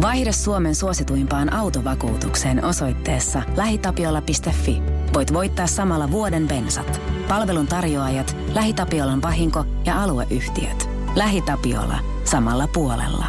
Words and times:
Vaihda 0.00 0.32
Suomen 0.32 0.74
suosituimpaan 0.74 1.52
autovakuutukseen 1.52 2.64
osoitteessa 2.64 3.42
lähitapiola.fi. 3.56 4.82
Voit 5.14 5.32
voittaa 5.32 5.66
samalla 5.66 6.10
vuoden 6.10 6.48
bensat. 6.48 7.00
Palvelun 7.28 7.66
tarjoajat, 7.66 8.36
LähiTapiolan 8.54 9.22
vahinko 9.22 9.64
ja 9.86 10.02
alueyhtiöt. 10.02 10.88
LähiTapiola. 11.16 11.98
Samalla 12.24 12.68
puolella. 12.74 13.26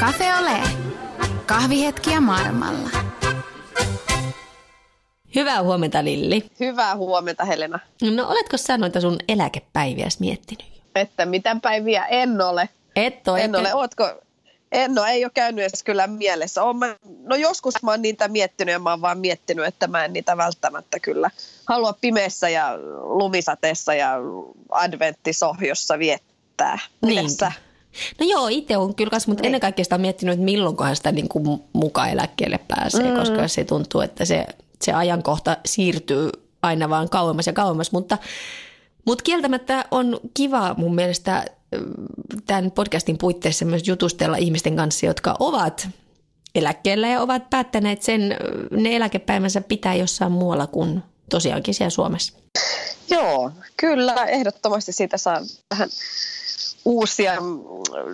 Cafe 0.00 0.34
Ole. 0.34 0.60
Kahvihetkiä 1.46 2.20
maailmalla. 2.20 2.90
Hyvää 5.34 5.62
huomenta 5.62 6.04
Lilli. 6.04 6.50
Hyvää 6.60 6.96
huomenta 6.96 7.44
Helena. 7.44 7.78
No 8.16 8.28
oletko 8.28 8.56
sä 8.56 8.78
noita 8.78 9.00
sun 9.00 9.16
eläkepäiviä 9.28 10.08
miettinyt? 10.20 10.66
Että 10.94 11.26
mitä 11.26 11.56
päiviä 11.62 12.04
en 12.06 12.40
ole. 12.40 12.68
Et 12.96 13.28
ole. 13.28 13.40
En 13.40 13.56
ole. 13.56 13.74
Ootko, 13.74 14.04
en 14.76 14.94
no 14.94 15.04
ei 15.04 15.24
ole 15.24 15.32
käynyt 15.34 15.64
edes 15.64 15.82
kyllä 15.82 16.06
mielessä. 16.06 16.60
Mä, 16.78 16.96
no 17.22 17.36
joskus 17.36 17.82
mä 17.82 17.90
oon 17.90 18.02
niitä 18.02 18.28
miettinyt 18.28 18.72
ja 18.72 18.78
mä 18.78 18.90
oon 18.90 19.00
vaan 19.00 19.18
miettinyt, 19.18 19.66
että 19.66 19.86
mä 19.86 20.04
en 20.04 20.12
niitä 20.12 20.36
välttämättä 20.36 21.00
kyllä 21.00 21.30
halua 21.66 21.92
pimeässä 22.00 22.48
ja 22.48 22.78
lumisateessa 23.02 23.94
ja 23.94 24.18
adventtisohjossa 24.70 25.98
viettää. 25.98 26.78
Miten 27.02 27.24
No 28.20 28.26
joo, 28.26 28.48
itse 28.48 28.76
on 28.76 28.94
kyllä 28.94 29.10
kanssa, 29.10 29.30
mutta 29.30 29.42
niin. 29.42 29.46
ennen 29.46 29.60
kaikkea 29.60 29.84
sitä 29.84 29.94
on 29.94 30.00
miettinyt, 30.00 30.32
että 30.32 30.44
milloinkohan 30.44 30.96
sitä 30.96 31.12
niin 31.12 31.28
kuin 31.28 31.60
mukaan 31.72 32.10
eläkkeelle 32.10 32.58
pääsee, 32.68 33.10
mm. 33.10 33.18
koska 33.18 33.48
se 33.48 33.64
tuntuu, 33.64 34.00
että 34.00 34.24
se, 34.24 34.46
se 34.82 34.92
ajankohta 34.92 35.56
siirtyy 35.66 36.30
aina 36.62 36.90
vaan 36.90 37.08
kauemmas 37.08 37.46
ja 37.46 37.52
kauemmas, 37.52 37.92
mutta, 37.92 38.18
mutta 39.04 39.24
kieltämättä 39.24 39.84
on 39.90 40.20
kiva 40.34 40.74
mun 40.78 40.94
mielestä 40.94 41.44
tämän 42.46 42.70
podcastin 42.70 43.18
puitteissa 43.18 43.64
myös 43.64 43.88
jutustella 43.88 44.36
ihmisten 44.36 44.76
kanssa, 44.76 45.06
jotka 45.06 45.36
ovat 45.40 45.88
eläkkeellä 46.54 47.08
ja 47.08 47.20
ovat 47.20 47.50
päättäneet 47.50 48.02
sen, 48.02 48.36
ne 48.70 48.96
eläkepäivänsä 48.96 49.60
pitää 49.60 49.94
jossain 49.94 50.32
muualla 50.32 50.66
kuin 50.66 51.02
tosiaankin 51.30 51.74
siellä 51.74 51.90
Suomessa. 51.90 52.32
Joo, 53.10 53.50
kyllä, 53.76 54.14
ehdottomasti 54.14 54.92
siitä 54.92 55.18
saa 55.18 55.40
vähän 55.70 55.88
uusia 56.84 57.34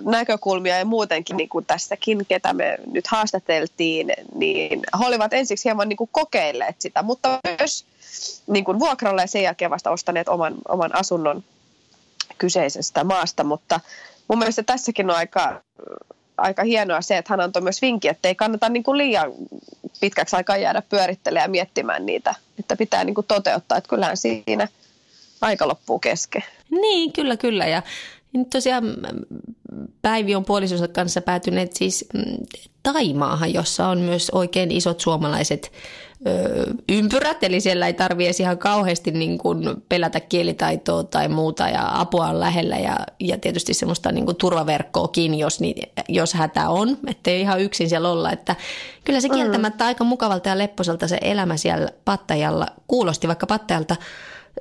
näkökulmia 0.05 0.77
ja 0.77 0.85
muutenkin 0.85 1.37
niin 1.37 1.49
kuin 1.49 1.65
tässäkin, 1.65 2.25
ketä 2.27 2.53
me 2.53 2.77
nyt 2.91 3.07
haastateltiin, 3.07 4.13
niin 4.35 4.79
he 4.99 5.07
olivat 5.07 5.33
ensiksi 5.33 5.65
hieman 5.65 5.89
niin 5.89 5.97
kuin 5.97 6.09
kokeilleet 6.11 6.81
sitä, 6.81 7.03
mutta 7.03 7.39
myös 7.59 7.85
niin 8.47 8.65
kuin 8.65 8.79
vuokralla 8.79 9.21
ja 9.21 9.27
sen 9.27 9.43
jälkeen 9.43 9.71
vasta 9.71 9.91
ostaneet 9.91 10.29
oman, 10.29 10.55
oman 10.67 10.95
asunnon 10.95 11.43
kyseisestä 12.37 13.03
maasta, 13.03 13.43
mutta 13.43 13.79
mun 14.27 14.39
mielestä 14.39 14.63
tässäkin 14.63 15.09
on 15.09 15.15
aika, 15.15 15.61
aika 16.37 16.63
hienoa 16.63 17.01
se, 17.01 17.17
että 17.17 17.33
hän 17.33 17.41
antoi 17.41 17.61
myös 17.61 17.81
vinkki, 17.81 18.07
että 18.07 18.27
ei 18.27 18.35
kannata 18.35 18.69
niin 18.69 18.83
kuin 18.83 18.97
liian 18.97 19.31
pitkäksi 19.99 20.35
aikaa 20.35 20.57
jäädä 20.57 20.81
pyörittelemään 20.81 21.45
ja 21.45 21.51
miettimään 21.51 22.05
niitä, 22.05 22.35
että 22.59 22.75
pitää 22.75 23.03
niin 23.03 23.15
kuin 23.15 23.27
toteuttaa, 23.27 23.77
että 23.77 23.89
kyllähän 23.89 24.17
siinä 24.17 24.67
aika 25.41 25.67
loppuu 25.67 25.99
kesken. 25.99 26.43
Niin, 26.69 27.13
kyllä, 27.13 27.37
kyllä. 27.37 27.67
Ja 27.67 27.83
nyt 28.33 28.49
tosiaan 28.49 28.83
Päivi 30.01 30.35
on 30.35 30.45
puolisonsa 30.45 30.87
kanssa 30.87 31.21
päätyneet 31.21 31.73
siis 31.73 32.05
mm, 32.13 32.21
Taimaahan, 32.83 33.53
jossa 33.53 33.87
on 33.87 33.99
myös 33.99 34.29
oikein 34.29 34.71
isot 34.71 34.99
suomalaiset 34.99 35.71
ympyrät, 36.89 37.43
eli 37.43 37.61
siellä 37.61 37.87
ei 37.87 37.93
tarvitse 37.93 38.43
ihan 38.43 38.57
kauheasti 38.57 39.11
niin 39.11 39.37
kuin 39.37 39.83
pelätä 39.89 40.19
kielitaitoa 40.19 41.03
tai 41.03 41.27
muuta 41.27 41.69
ja 41.69 41.99
apua 41.99 42.27
on 42.27 42.39
lähellä 42.39 42.77
ja, 42.77 42.97
ja 43.19 43.37
tietysti 43.37 43.73
semmoista 43.73 44.11
niin 44.11 44.25
kuin 44.25 44.37
turvaverkkoakin, 44.37 45.35
jos, 45.35 45.59
niin, 45.59 45.91
jos 46.09 46.33
hätä 46.33 46.69
on, 46.69 46.97
ettei 47.07 47.41
ihan 47.41 47.61
yksin 47.61 47.89
siellä 47.89 48.09
olla, 48.09 48.31
että 48.31 48.55
kyllä 49.03 49.21
se 49.21 49.27
mm. 49.27 49.33
kieltämättä 49.33 49.83
mm. 49.83 49.87
aika 49.87 50.03
mukavalta 50.03 50.49
ja 50.49 50.57
lepposalta 50.57 51.07
se 51.07 51.17
elämä 51.21 51.57
siellä 51.57 51.89
Pattajalla 52.05 52.67
kuulosti, 52.87 53.27
vaikka 53.27 53.47
Pattajalta, 53.47 53.95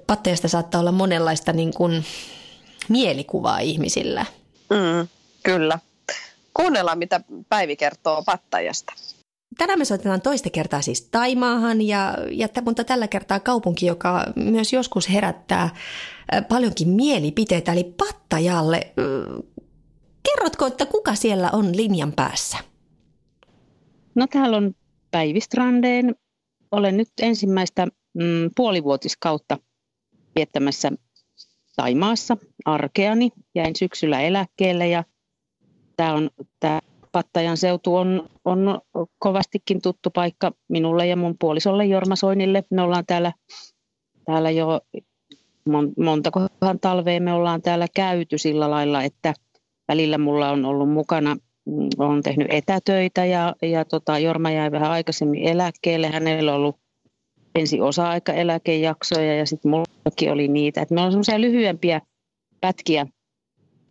Pattajasta 0.06 0.48
saattaa 0.48 0.81
olla 0.81 0.92
monenlaista 0.92 1.53
niin 1.53 1.75
kuin 1.75 2.04
mielikuvaa 2.88 3.58
ihmisillä. 3.58 4.26
Mm, 4.70 5.08
kyllä. 5.42 5.78
Kuunnellaan, 6.54 6.98
mitä 6.98 7.20
Päivi 7.48 7.76
kertoo 7.76 8.22
Pattajasta. 8.22 8.92
Tänään 9.58 9.78
me 9.78 9.84
soitetaan 9.84 10.20
toista 10.20 10.50
kertaa 10.50 10.82
siis 10.82 11.08
Taimaahan, 11.10 11.82
ja, 11.82 12.14
ja, 12.30 12.48
mutta 12.64 12.84
tällä 12.84 13.08
kertaa 13.08 13.40
kaupunki, 13.40 13.86
joka 13.86 14.24
myös 14.36 14.72
joskus 14.72 15.10
herättää 15.10 15.70
paljonkin 16.48 16.88
mielipiteitä, 16.88 17.72
eli 17.72 17.84
Pattajalle. 17.84 18.92
Kerrotko, 20.22 20.66
että 20.66 20.86
kuka 20.86 21.14
siellä 21.14 21.50
on 21.52 21.76
linjan 21.76 22.12
päässä? 22.12 22.58
No 24.14 24.26
täällä 24.26 24.56
on 24.56 24.74
Päivi 25.10 25.40
Strandeen. 25.40 26.14
Olen 26.70 26.96
nyt 26.96 27.08
ensimmäistä 27.20 27.86
mm, 28.14 28.50
puolivuotiskautta 28.56 29.58
viettämässä 30.36 30.92
Taimaassa 31.76 32.36
arkeani. 32.64 33.30
Jäin 33.54 33.76
syksyllä 33.76 34.20
eläkkeelle 34.20 34.88
ja 34.88 35.04
tämä 35.96 36.14
on 36.14 36.30
tämä 36.60 36.80
Pattajan 37.12 37.56
seutu 37.56 37.97
on, 37.97 38.28
on 38.45 38.81
kovastikin 39.19 39.83
tuttu 39.83 40.11
paikka 40.11 40.53
minulle 40.69 41.06
ja 41.06 41.17
mun 41.17 41.34
puolisolle 41.41 41.87
Jorma 41.87 42.17
Soinille. 42.17 42.65
Me 42.71 42.83
ollaan 42.83 43.06
täällä, 43.06 43.33
täällä 44.25 44.50
jo 44.50 44.81
mon, 45.69 45.93
montakohan 45.99 46.81
talvea 46.81 47.21
me 47.21 47.33
ollaan 47.33 47.62
täällä 47.62 47.87
käyty 47.95 48.39
sillä 48.39 48.71
lailla, 48.71 49.03
että 49.03 49.34
välillä 49.89 50.19
mulla 50.19 50.50
on 50.50 50.65
ollut 50.65 50.91
mukana, 50.91 51.34
mm, 51.65 51.89
on 51.99 52.23
tehnyt 52.23 52.47
etätöitä 52.50 53.25
ja, 53.25 53.55
ja 53.62 53.84
tota, 53.84 54.19
Jorma 54.19 54.50
jäi 54.50 54.71
vähän 54.71 54.91
aikaisemmin 54.91 55.49
eläkkeelle. 55.49 56.09
Hänellä 56.09 56.53
on 56.53 56.56
ollut 56.56 56.77
ensin 57.55 57.83
osa-aikaeläkejaksoja 57.83 59.37
ja 59.37 59.47
sitten 59.47 59.71
mullakin 59.71 60.33
oli 60.33 60.49
niitä. 60.49 60.83
Et 60.83 60.91
me 60.91 61.00
on 61.00 61.12
semmoisia 61.12 61.41
lyhyempiä 61.41 62.00
pätkiä 62.61 63.06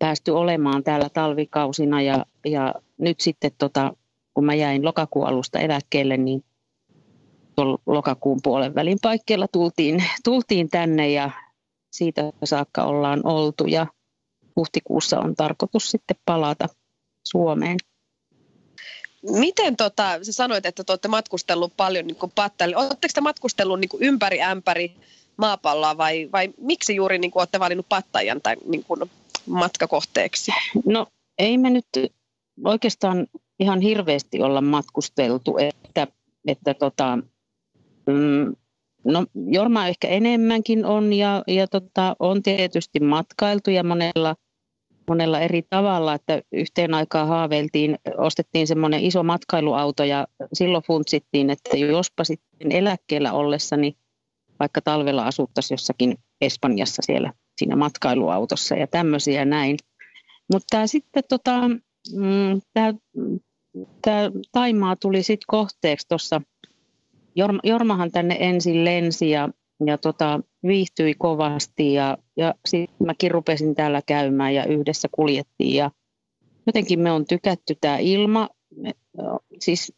päästy 0.02 0.30
olemaan 0.30 0.84
täällä 0.84 1.08
talvikausina 1.08 2.02
ja, 2.02 2.26
ja 2.44 2.74
nyt 2.98 3.20
sitten 3.20 3.50
tota, 3.58 3.92
kun 4.34 4.44
mä 4.44 4.54
jäin 4.54 4.84
lokakuun 4.84 5.26
alusta 5.26 5.58
eläkkeelle, 5.58 6.16
niin 6.16 6.44
lokakuun 7.86 8.40
puolen 8.42 8.74
välin 8.74 8.98
paikkeilla 9.02 9.48
tultiin, 9.48 10.04
tultiin 10.24 10.68
tänne 10.68 11.10
ja 11.10 11.30
siitä 11.92 12.32
saakka 12.44 12.84
ollaan 12.84 13.26
oltu 13.26 13.66
ja 13.66 13.86
huhtikuussa 14.56 15.20
on 15.20 15.34
tarkoitus 15.34 15.90
sitten 15.90 16.16
palata 16.24 16.68
Suomeen. 17.24 17.76
Miten 19.22 19.76
tota, 19.76 20.18
sä 20.24 20.32
sanoit, 20.32 20.66
että 20.66 20.84
te 20.84 20.92
olette 20.92 21.08
matkustellut 21.08 21.72
paljon 21.76 22.06
niin 22.06 22.16
Pattajalle. 22.34 22.76
Oletteko 22.76 23.12
te 23.14 23.20
matkustellut 23.20 23.80
niin 23.80 23.90
ympäri 24.00 24.42
ämpäri 24.42 24.96
maapalloa 25.36 25.96
vai, 25.96 26.28
vai 26.32 26.48
miksi 26.58 26.96
juuri 26.96 27.18
niin 27.18 27.30
kuin, 27.30 27.40
olette 27.40 27.60
valinnut 27.60 27.88
Pattajan 27.88 28.40
tai 28.40 28.56
niin 28.64 28.84
kuin, 28.84 29.10
matkakohteeksi? 29.46 30.52
No 30.86 31.06
ei 31.38 31.58
me 31.58 31.70
nyt 31.70 31.86
oikeastaan 32.64 33.26
ihan 33.60 33.80
hirveästi 33.80 34.42
olla 34.42 34.60
matkusteltu, 34.60 35.58
että, 35.58 36.06
että 36.48 36.74
tota, 36.74 37.18
mm, 38.06 38.54
no 39.04 39.26
Jorma 39.46 39.88
ehkä 39.88 40.08
enemmänkin 40.08 40.84
on 40.84 41.12
ja, 41.12 41.42
ja 41.46 41.66
tota, 41.66 42.16
on 42.18 42.42
tietysti 42.42 43.00
matkailtu 43.00 43.70
ja 43.70 43.84
monella, 43.84 44.36
monella 45.08 45.40
eri 45.40 45.62
tavalla, 45.70 46.14
että 46.14 46.42
yhteen 46.52 46.94
aikaan 46.94 47.28
haaveiltiin, 47.28 47.98
ostettiin 48.18 48.66
semmoinen 48.66 49.00
iso 49.00 49.22
matkailuauto 49.22 50.04
ja 50.04 50.26
silloin 50.52 50.84
funtsittiin, 50.84 51.50
että 51.50 51.76
jospa 51.76 52.24
sitten 52.24 52.72
eläkkeellä 52.72 53.32
ollessani 53.32 53.96
vaikka 54.60 54.80
talvella 54.80 55.26
asuttaisiin 55.26 55.74
jossakin 55.74 56.18
Espanjassa 56.40 57.02
siellä 57.06 57.32
siinä 57.58 57.76
matkailuautossa 57.76 58.74
ja 58.74 58.86
tämmöisiä 58.86 59.44
näin. 59.44 59.76
Mutta 60.52 60.86
sitten 60.86 61.22
tota, 61.28 61.68
mm, 62.14 62.60
tämä 64.02 64.30
Taimaa 64.52 64.96
tuli 64.96 65.22
sitten 65.22 65.46
kohteeksi 65.46 66.08
tuossa. 66.08 66.42
Jorma, 67.34 67.60
Jormahan 67.64 68.10
tänne 68.10 68.36
ensin 68.40 68.84
lensi 68.84 69.30
ja, 69.30 69.48
ja 69.86 69.98
tota, 69.98 70.40
viihtyi 70.66 71.14
kovasti 71.14 71.92
ja, 71.94 72.18
ja 72.36 72.54
sitten 72.66 73.06
mäkin 73.06 73.30
rupesin 73.30 73.74
täällä 73.74 74.02
käymään 74.06 74.54
ja 74.54 74.64
yhdessä 74.64 75.08
kuljettiin 75.12 75.74
ja 75.74 75.90
jotenkin 76.66 77.00
me 77.00 77.12
on 77.12 77.24
tykätty 77.26 77.76
tämä 77.80 77.98
ilma. 77.98 78.48
Siis 79.60 79.92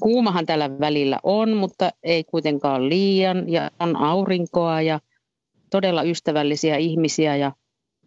kuumahan 0.00 0.46
tällä 0.46 0.80
välillä 0.80 1.18
on, 1.22 1.56
mutta 1.56 1.90
ei 2.02 2.24
kuitenkaan 2.24 2.88
liian 2.88 3.52
ja 3.52 3.70
on 3.80 3.96
aurinkoa 3.96 4.82
ja 4.82 5.00
todella 5.70 6.02
ystävällisiä 6.02 6.76
ihmisiä 6.76 7.36
ja, 7.36 7.52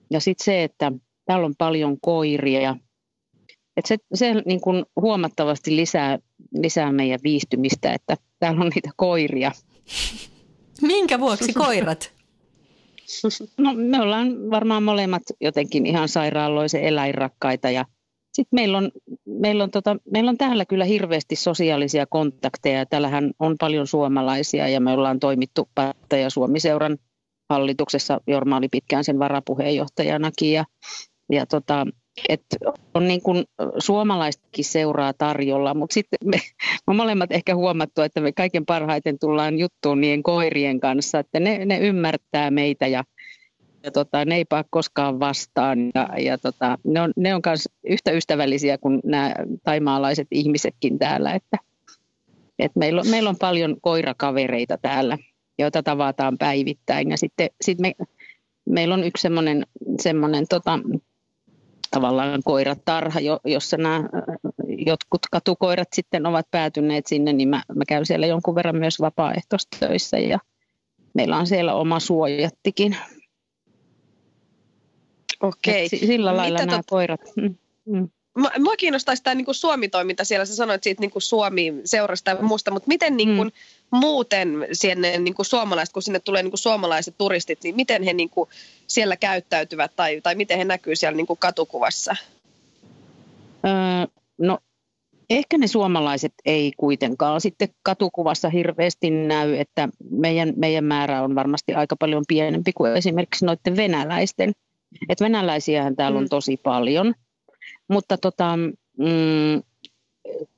ja 0.09 0.19
sitten 0.19 0.45
se, 0.45 0.63
että 0.63 0.91
täällä 1.25 1.45
on 1.45 1.55
paljon 1.57 1.97
koiria. 2.01 2.75
Et 3.77 3.85
se 3.85 3.97
se 4.13 4.33
niin 4.45 4.61
kuin 4.61 4.85
huomattavasti 5.01 5.75
lisää, 5.75 6.19
lisää 6.57 6.91
meidän 6.91 7.19
viihtymistä, 7.23 7.93
että 7.93 8.17
täällä 8.39 8.61
on 8.61 8.71
niitä 8.75 8.89
koiria. 8.95 9.51
Minkä 10.81 11.19
vuoksi 11.19 11.53
koirat? 11.53 12.13
No 13.57 13.73
me 13.73 14.01
ollaan 14.01 14.49
varmaan 14.51 14.83
molemmat 14.83 15.23
jotenkin 15.41 15.85
ihan 15.85 16.09
sairaaloisen 16.09 16.83
eläinrakkaita 16.83 17.69
ja 17.69 17.85
sitten 18.33 18.57
meillä 18.57 18.77
on, 18.77 18.91
meillä, 19.25 19.63
on 19.63 19.71
tota, 19.71 19.97
meillä 20.11 20.29
on 20.29 20.37
täällä 20.37 20.65
kyllä 20.65 20.85
hirveästi 20.85 21.35
sosiaalisia 21.35 22.05
kontakteja. 22.05 22.85
Täällähän 22.85 23.31
on 23.39 23.55
paljon 23.59 23.87
suomalaisia 23.87 24.67
ja 24.67 24.79
me 24.79 24.91
ollaan 24.91 25.19
toimittu 25.19 25.69
Päättäjä 25.75 26.29
Suomi-seuran 26.29 26.97
hallituksessa. 27.49 28.21
Jorma 28.27 28.57
oli 28.57 28.67
pitkään 28.67 29.03
sen 29.03 29.19
varapuheenjohtajanakin 29.19 30.53
ja, 30.53 30.65
ja 31.31 31.45
tota, 31.45 31.85
et 32.29 32.43
on 32.93 33.07
niin 33.07 33.21
kuin 33.21 33.45
suomalaistakin 33.77 34.65
seuraa 34.65 35.13
tarjolla, 35.13 35.73
mutta 35.73 35.93
sitten 35.93 36.19
me, 36.25 36.37
me 36.87 36.93
molemmat 36.93 37.31
ehkä 37.31 37.55
huomattu, 37.55 38.01
että 38.01 38.21
me 38.21 38.31
kaiken 38.31 38.65
parhaiten 38.65 39.19
tullaan 39.19 39.59
juttuun 39.59 40.01
niiden 40.01 40.23
koirien 40.23 40.79
kanssa, 40.79 41.19
että 41.19 41.39
ne, 41.39 41.65
ne 41.65 41.77
ymmärtää 41.77 42.51
meitä 42.51 42.87
ja 42.87 43.03
ja 43.83 43.91
tota, 43.91 44.25
ne 44.25 44.35
ei 44.35 44.45
paa 44.45 44.63
koskaan 44.69 45.19
vastaan. 45.19 45.91
Ja, 45.95 46.09
ja 46.19 46.37
tota, 46.37 46.77
ne 46.83 47.01
on, 47.01 47.13
ne 47.15 47.35
on 47.35 47.41
myös 47.45 47.69
yhtä 47.87 48.11
ystävällisiä 48.11 48.77
kuin 48.77 48.99
nämä 49.03 49.33
taimaalaiset 49.63 50.27
ihmisetkin 50.31 50.99
täällä. 50.99 51.33
Että, 51.33 51.57
et 52.59 52.71
meillä, 52.75 53.01
on, 53.01 53.07
meillä 53.09 53.29
on 53.29 53.37
paljon 53.39 53.77
koirakavereita 53.81 54.77
täällä, 54.77 55.17
joita 55.59 55.83
tavataan 55.83 56.37
päivittäin. 56.37 57.11
Ja 57.11 57.17
sitten 57.17 57.49
sit 57.61 57.79
me, 57.79 57.93
meillä 58.65 58.93
on 58.93 59.03
yksi 59.03 59.21
semmoinen, 59.21 59.65
semmoinen 60.01 60.45
tota, 60.49 60.79
tavallaan 61.91 62.41
koiratarha, 62.43 63.19
jossa 63.45 63.77
nämä 63.77 64.03
jotkut 64.85 65.21
katukoirat 65.31 65.87
sitten 65.93 66.25
ovat 66.25 66.47
päätyneet 66.51 67.07
sinne, 67.07 67.33
niin 67.33 67.49
mä, 67.49 67.63
mä 67.75 67.83
käyn 67.87 68.05
siellä 68.05 68.27
jonkun 68.27 68.55
verran 68.55 68.77
myös 68.77 68.99
vapaaehtoistöissä 68.99 70.17
ja 70.17 70.39
meillä 71.13 71.37
on 71.37 71.47
siellä 71.47 71.73
oma 71.73 71.99
suojattikin 71.99 72.97
Okei. 75.43 75.89
Sillä 75.89 76.35
lailla 76.35 76.59
Mitä 76.59 76.65
nämä 76.65 76.77
tot... 76.77 76.85
koirat. 76.89 77.21
Mm. 77.35 77.55
Mm. 77.85 78.09
Mua 78.37 78.75
kiinnostaisi 78.77 79.23
tämä 79.23 79.35
niin 79.35 79.45
kuin 79.45 79.55
Suomi-toiminta 79.55 80.23
siellä. 80.23 80.45
Sä 80.45 80.55
sanoit 80.55 80.83
siitä 80.83 81.01
niin 81.01 81.11
kuin 81.11 81.21
Suomi-seurasta 81.21 82.31
ja 82.31 82.37
muusta, 82.41 82.71
mutta 82.71 82.87
miten 82.87 83.17
niin 83.17 83.35
kuin 83.35 83.47
mm. 83.91 83.97
muuten 83.97 84.67
sinne 84.71 85.17
niin 85.17 85.33
kuin 85.33 85.45
suomalaiset, 85.45 85.93
kun 85.93 86.01
sinne 86.01 86.19
tulee 86.19 86.43
niin 86.43 86.51
kuin 86.51 86.59
suomalaiset 86.59 87.15
turistit, 87.17 87.63
niin 87.63 87.75
miten 87.75 88.03
he 88.03 88.13
niin 88.13 88.29
kuin 88.29 88.49
siellä 88.87 89.17
käyttäytyvät 89.17 89.91
tai, 89.95 90.21
tai 90.21 90.35
miten 90.35 90.57
he 90.57 90.65
näkyy 90.65 90.95
siellä 90.95 91.17
niin 91.17 91.27
kuin 91.27 91.39
katukuvassa? 91.39 92.15
Öö, 93.65 93.71
no 94.37 94.59
ehkä 95.29 95.57
ne 95.57 95.67
suomalaiset 95.67 96.33
ei 96.45 96.71
kuitenkaan 96.77 97.41
sitten 97.41 97.69
katukuvassa 97.83 98.49
hirveästi 98.49 99.09
näy, 99.09 99.55
että 99.55 99.89
meidän, 100.09 100.53
meidän 100.55 100.83
määrä 100.83 101.23
on 101.23 101.35
varmasti 101.35 101.73
aika 101.73 101.95
paljon 101.95 102.23
pienempi 102.27 102.73
kuin 102.73 102.95
esimerkiksi 102.95 103.45
noiden 103.45 103.75
venäläisten– 103.75 104.51
et 105.09 105.21
venäläisiähän 105.21 105.95
täällä 105.95 106.17
on 106.17 106.23
mm. 106.23 106.29
tosi 106.29 106.57
paljon, 106.57 107.13
mutta 107.93 108.17
tota, 108.17 108.57
mm, 108.97 109.61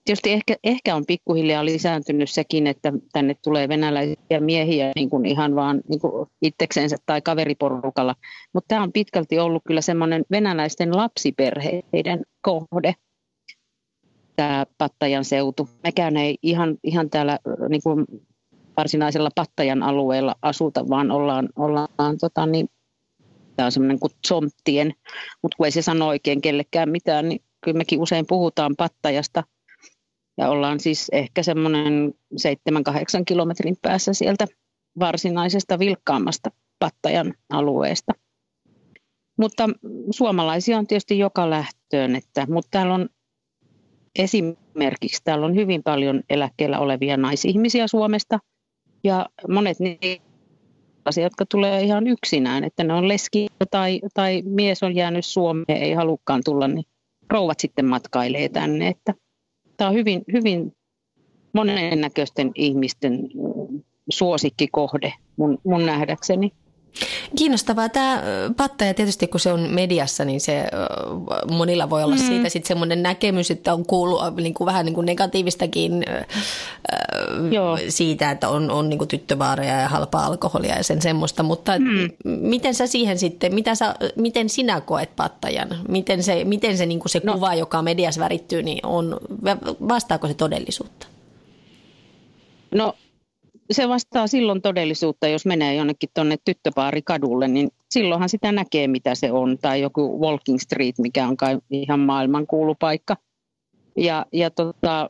tietysti 0.06 0.32
ehkä, 0.32 0.56
ehkä 0.64 0.96
on 0.96 1.06
pikkuhiljaa 1.08 1.66
lisääntynyt 1.66 2.30
sekin, 2.30 2.68
että 2.68 2.94
tänne 3.14 3.36
tulee 3.44 3.70
venäläisiä 3.70 4.40
miehiä 4.40 4.92
niin 4.96 5.10
kuin 5.10 5.26
ihan 5.26 5.56
vaan 5.56 5.82
niin 5.90 6.00
kuin 6.00 6.28
itseksensä 6.42 6.96
tai 7.06 7.22
kaveriporukalla. 7.22 8.16
Mutta 8.54 8.68
tämä 8.68 8.84
on 8.84 8.92
pitkälti 8.92 9.40
ollut 9.40 9.64
kyllä 9.68 9.82
semmoinen 9.82 10.26
venäläisten 10.32 10.98
lapsiperheiden 10.98 12.24
kohde, 12.42 12.94
tämä 14.36 14.66
Pattajan 14.78 15.26
seutu. 15.26 15.70
Mekään 15.84 16.18
ei 16.18 16.38
ihan, 16.42 16.78
ihan 16.84 17.10
täällä 17.10 17.40
niin 17.70 17.82
kuin 17.84 18.06
varsinaisella 18.78 19.30
Pattajan 19.36 19.84
alueella 19.84 20.36
asuta, 20.42 20.90
vaan 20.90 21.12
ollaan, 21.12 21.50
ollaan 21.56 22.18
tota, 22.20 22.46
niin, 22.46 22.70
Tämä 23.56 23.66
on 23.66 23.72
semmoinen 23.72 24.00
kuin 24.00 24.12
zomttien, 24.28 24.94
mutta 25.42 25.58
kun 25.58 25.66
ei 25.66 25.72
se 25.72 25.82
sano 25.82 26.08
oikein 26.08 26.42
kellekään 26.42 26.90
mitään, 26.90 27.30
niin 27.30 27.42
kyllä 27.62 27.78
mekin 27.78 28.00
usein 28.00 28.26
puhutaan 28.28 28.76
pattajasta. 28.78 29.44
Ja 30.38 30.50
ollaan 30.50 30.80
siis 30.80 31.10
ehkä 31.12 31.44
semmoinen 31.44 32.14
7-8 32.34 32.48
kilometrin 33.26 33.78
päässä 33.82 34.14
sieltä 34.14 34.46
varsinaisesta 35.00 35.80
vilkkaammasta 35.80 36.50
pattajan 36.80 37.34
alueesta. 37.50 38.14
Mutta 39.38 39.70
suomalaisia 40.12 40.78
on 40.78 40.88
tietysti 40.88 41.20
joka 41.20 41.50
lähtöön, 41.50 42.16
että, 42.16 42.48
mutta 42.50 42.70
täällä 42.72 42.94
on 42.94 43.10
esimerkiksi 44.20 45.22
täällä 45.24 45.46
on 45.46 45.56
hyvin 45.56 45.84
paljon 45.84 46.24
eläkkeellä 46.30 46.80
olevia 46.80 47.18
naisihmisiä 47.18 47.88
Suomesta 47.88 48.40
ja 49.04 49.26
monet 49.50 49.78
sellaisia, 51.06 51.24
jotka 51.24 51.46
tulee 51.46 51.82
ihan 51.82 52.08
yksinään, 52.08 52.64
että 52.64 52.84
ne 52.84 52.94
on 52.94 53.08
leski 53.08 53.48
tai, 53.72 54.02
tai 54.14 54.42
mies 54.46 54.84
on 54.84 54.96
jäänyt 54.96 55.26
Suomeen, 55.26 55.82
ei 55.82 55.94
halukkaan 55.94 56.42
tulla, 56.46 56.68
niin 56.68 56.86
rouvat 57.30 57.60
sitten 57.60 57.86
matkailee 57.86 58.50
tänne. 58.50 58.88
Että 58.88 59.14
tämä 59.78 59.90
on 59.90 59.96
hyvin, 59.96 60.24
hyvin 60.34 60.74
monennäköisten 61.54 62.52
ihmisten 62.56 63.20
suosikkikohde 64.10 65.14
mun, 65.38 65.58
mun 65.66 65.86
nähdäkseni. 65.86 66.52
Kiinnostavaa 67.38 67.90
tämä 67.90 68.24
pattaja 68.58 68.94
tietysti 68.94 69.28
kun 69.28 69.40
se 69.40 69.54
on 69.54 69.60
mediassa, 69.60 70.26
niin 70.26 70.42
se 70.42 70.66
monilla 71.52 71.90
voi 71.90 72.04
olla 72.04 72.16
mm. 72.16 72.22
siitä 72.22 72.50
sitten 72.50 72.68
semmoinen 72.68 73.04
näkemys, 73.04 73.52
että 73.52 73.74
on 73.74 73.86
kuullut 73.86 74.36
niin 74.36 74.54
kuin 74.54 74.66
vähän 74.66 74.86
niin 74.86 74.94
kuin 74.94 75.06
negatiivistakin 75.06 76.06
Joo. 77.52 77.78
siitä, 77.90 78.32
että 78.32 78.50
on, 78.50 78.72
on 78.72 78.90
niin 78.90 78.98
kuin 78.98 79.08
tyttövaareja 79.08 79.82
ja 79.82 79.88
halpaa 79.88 80.26
alkoholia 80.26 80.78
ja 80.78 80.84
sen 80.84 81.02
semmoista, 81.02 81.44
mutta 81.44 81.72
mm. 81.80 82.12
miten 82.26 82.74
sä 82.74 82.88
siihen 82.88 83.20
sitten, 83.20 83.56
mitä 83.56 83.76
sä, 83.76 83.96
miten 84.16 84.50
sinä 84.50 84.82
koet 84.82 85.16
pattajan? 85.16 85.70
Miten 85.88 86.24
se, 86.24 86.44
miten 86.44 86.78
se, 86.78 86.86
niin 86.86 87.00
kuin 87.00 87.10
se 87.10 87.22
no. 87.24 87.34
kuva, 87.34 87.56
joka 87.56 87.82
mediassa 87.82 88.22
värittyy, 88.22 88.64
niin 88.64 88.86
on, 88.86 89.18
vastaako 89.88 90.28
se 90.28 90.34
todellisuutta? 90.34 91.08
No 92.72 92.96
se 93.72 93.90
vastaa 93.90 94.28
silloin 94.28 94.62
todellisuutta, 94.62 95.28
jos 95.28 95.46
menee 95.46 95.76
jonnekin 95.76 96.10
tuonne 96.14 96.38
tyttöpaarikadulle, 96.46 97.48
niin 97.48 97.70
silloinhan 97.90 98.30
sitä 98.30 98.52
näkee, 98.52 98.88
mitä 98.88 99.16
se 99.16 99.32
on. 99.32 99.58
Tai 99.62 99.82
joku 99.82 100.22
Walking 100.22 100.60
Street, 100.60 100.98
mikä 100.98 101.28
on 101.28 101.38
kai 101.38 101.58
ihan 101.72 102.00
maailman 102.00 102.48
kuulupaikka. 102.48 103.18
Ja, 103.98 104.26
ja 104.34 104.50
tota, 104.50 105.10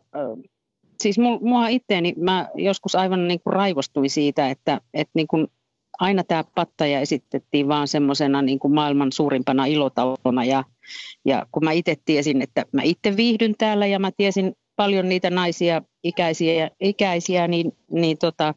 siis 1.04 1.18
mua 1.42 1.68
itteeni, 1.68 2.14
mä 2.18 2.50
joskus 2.56 2.96
aivan 2.96 3.28
niin 3.28 3.40
kuin 3.44 3.54
raivostuin 3.54 4.10
siitä, 4.10 4.50
että, 4.50 4.82
että 4.94 5.12
niin 5.16 5.28
kuin 5.28 5.48
aina 6.00 6.24
tämä 6.24 6.44
pattaja 6.56 7.00
esitettiin 7.00 7.68
vaan 7.68 7.88
semmoisena 7.88 8.42
niin 8.42 8.60
maailman 8.70 9.12
suurimpana 9.12 9.66
ilotalona. 9.66 10.46
Ja, 10.46 10.64
ja 11.26 11.46
kun 11.52 11.64
mä 11.64 11.72
itse 11.72 11.96
tiesin, 12.06 12.42
että 12.42 12.66
mä 12.72 12.82
itse 12.84 13.18
viihdyn 13.18 13.56
täällä 13.58 13.86
ja 13.86 14.00
mä 14.00 14.12
tiesin 14.18 14.54
paljon 14.76 15.10
niitä 15.10 15.30
naisia 15.30 15.82
ikäisiä, 16.04 16.72
ikäisiä 16.80 17.48
niin, 17.48 17.72
niin 17.92 18.18
tota, 18.18 18.54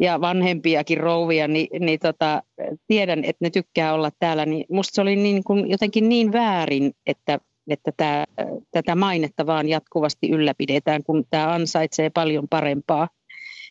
ja 0.00 0.20
vanhempiakin 0.20 0.98
rouvia, 0.98 1.48
niin, 1.48 1.68
niin 1.80 1.98
tota, 1.98 2.42
tiedän, 2.86 3.18
että 3.18 3.44
ne 3.44 3.50
tykkää 3.50 3.94
olla 3.94 4.10
täällä. 4.18 4.46
Niin 4.46 4.64
musta 4.70 4.94
se 4.94 5.00
oli 5.00 5.16
niin 5.16 5.44
kuin 5.44 5.70
jotenkin 5.70 6.08
niin 6.08 6.32
väärin, 6.32 6.92
että, 7.06 7.38
että 7.70 7.92
tää, 7.96 8.24
tätä 8.70 8.94
mainetta 8.94 9.46
vaan 9.46 9.68
jatkuvasti 9.68 10.30
ylläpidetään, 10.30 11.04
kun 11.04 11.24
tämä 11.30 11.52
ansaitsee 11.52 12.10
paljon 12.10 12.48
parempaa. 12.48 13.08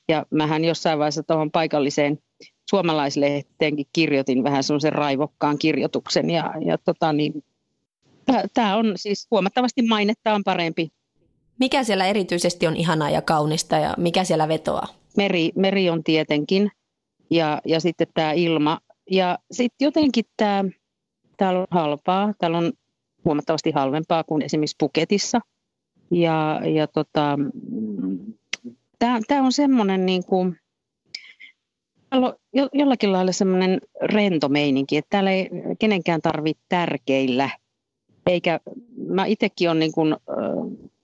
Ja 0.08 0.26
mähän 0.32 0.66
jossain 0.66 1.00
vaiheessa 1.00 1.24
tuohon 1.24 1.52
paikalliseen 1.52 2.20
suomalaislehteenkin 2.70 3.86
kirjoitin 3.94 4.44
vähän 4.44 4.64
semmoisen 4.64 4.94
raivokkaan 4.94 5.58
kirjoituksen. 5.58 6.30
Ja, 6.30 6.54
ja 6.66 6.78
tota, 6.78 7.14
niin, 7.14 7.44
tämä 8.54 8.76
on 8.76 8.94
siis 8.96 9.28
huomattavasti 9.32 9.82
mainettaan 9.82 10.44
parempi 10.44 10.90
mikä 11.60 11.84
siellä 11.84 12.08
erityisesti 12.08 12.68
on 12.68 12.76
ihanaa 12.76 13.10
ja 13.10 13.22
kaunista 13.22 13.78
ja 13.78 13.94
mikä 13.98 14.24
siellä 14.24 14.48
vetoaa? 14.48 14.88
Meri, 15.18 15.52
meri 15.56 15.90
on 15.90 16.04
tietenkin 16.04 16.72
ja, 17.30 17.62
ja 17.66 17.80
sitten 17.80 18.08
tämä 18.14 18.32
ilma. 18.32 18.80
Ja 19.12 19.40
sitten 19.52 19.86
jotenkin 19.86 20.26
tämä, 20.38 20.64
täällä 21.38 21.60
on 21.60 21.68
halpaa, 21.72 22.34
täällä 22.40 22.58
on 22.58 22.74
huomattavasti 23.26 23.72
halvempaa 23.72 24.24
kuin 24.24 24.42
esimerkiksi 24.42 24.76
Puketissa. 24.80 25.42
Ja, 26.12 26.62
ja 26.76 26.88
tota, 26.88 27.38
tämä 29.00 29.44
on 29.44 29.52
semmoinen 29.52 30.06
niin 30.06 30.26
kuin, 30.26 30.60
on 32.12 32.34
jollakin 32.74 33.12
lailla 33.12 33.32
semmoinen 33.32 33.82
rento 34.02 34.50
meininki, 34.50 34.98
että 34.98 35.10
täällä 35.10 35.32
ei 35.32 35.50
kenenkään 35.80 36.22
tarvitse 36.22 36.64
tärkeillä. 36.70 37.50
Eikä, 38.26 38.60
mä 39.08 39.26
itsekin 39.26 39.70
olen 39.70 39.80
niin 39.80 39.92
kuin, 39.92 40.16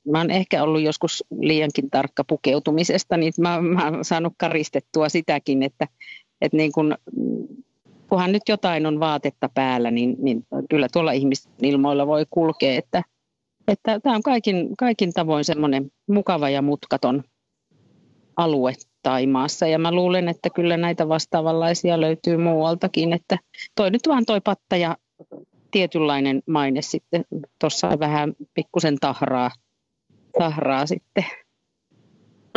mä 0.08 0.18
oon 0.18 0.32
ehkä 0.32 0.64
ollut 0.64 0.82
joskus 0.82 1.24
liiankin 1.40 1.90
tarkka 1.90 2.24
pukeutumisesta, 2.24 3.18
niin 3.18 3.34
mä, 3.40 3.62
mä 3.62 3.90
oon 3.90 4.06
saanut 4.06 4.34
karistettua 4.38 5.10
sitäkin, 5.10 5.64
että, 5.64 5.88
että 6.42 6.58
niin 6.58 6.72
kun, 6.72 6.98
kunhan 8.10 8.32
nyt 8.32 8.44
jotain 8.50 8.86
on 8.86 9.00
vaatetta 9.00 9.50
päällä, 9.54 9.92
niin, 9.92 10.16
niin 10.20 10.46
kyllä 10.70 10.88
tuolla 10.94 11.12
ihmisten 11.12 11.54
ilmoilla 11.62 12.08
voi 12.08 12.26
kulkea, 12.30 12.78
että, 12.78 13.04
että 13.68 14.00
tämä 14.00 14.16
on 14.16 14.24
kaikin, 14.24 14.78
kaikin 14.78 15.14
tavoin 15.14 15.46
semmoinen 15.46 15.92
mukava 16.08 16.50
ja 16.50 16.62
mutkaton 16.62 17.24
alue 18.38 18.74
Taimaassa. 19.04 19.68
Ja 19.68 19.80
mä 19.80 19.92
luulen, 19.92 20.30
että 20.30 20.50
kyllä 20.50 20.78
näitä 20.78 21.08
vastaavanlaisia 21.08 22.02
löytyy 22.02 22.38
muualtakin. 22.38 23.14
Että 23.14 23.38
toi 23.76 23.92
nyt 23.92 24.02
vaan 24.08 24.26
toi 24.26 24.42
pattaja 24.42 24.98
tietynlainen 25.72 26.44
maine 26.48 26.82
sitten. 26.82 27.26
Tuossa 27.60 28.00
vähän 28.00 28.34
pikkusen 28.54 28.98
tahraa, 29.02 29.52
tahraa 30.40 30.86
sitten. 30.86 31.26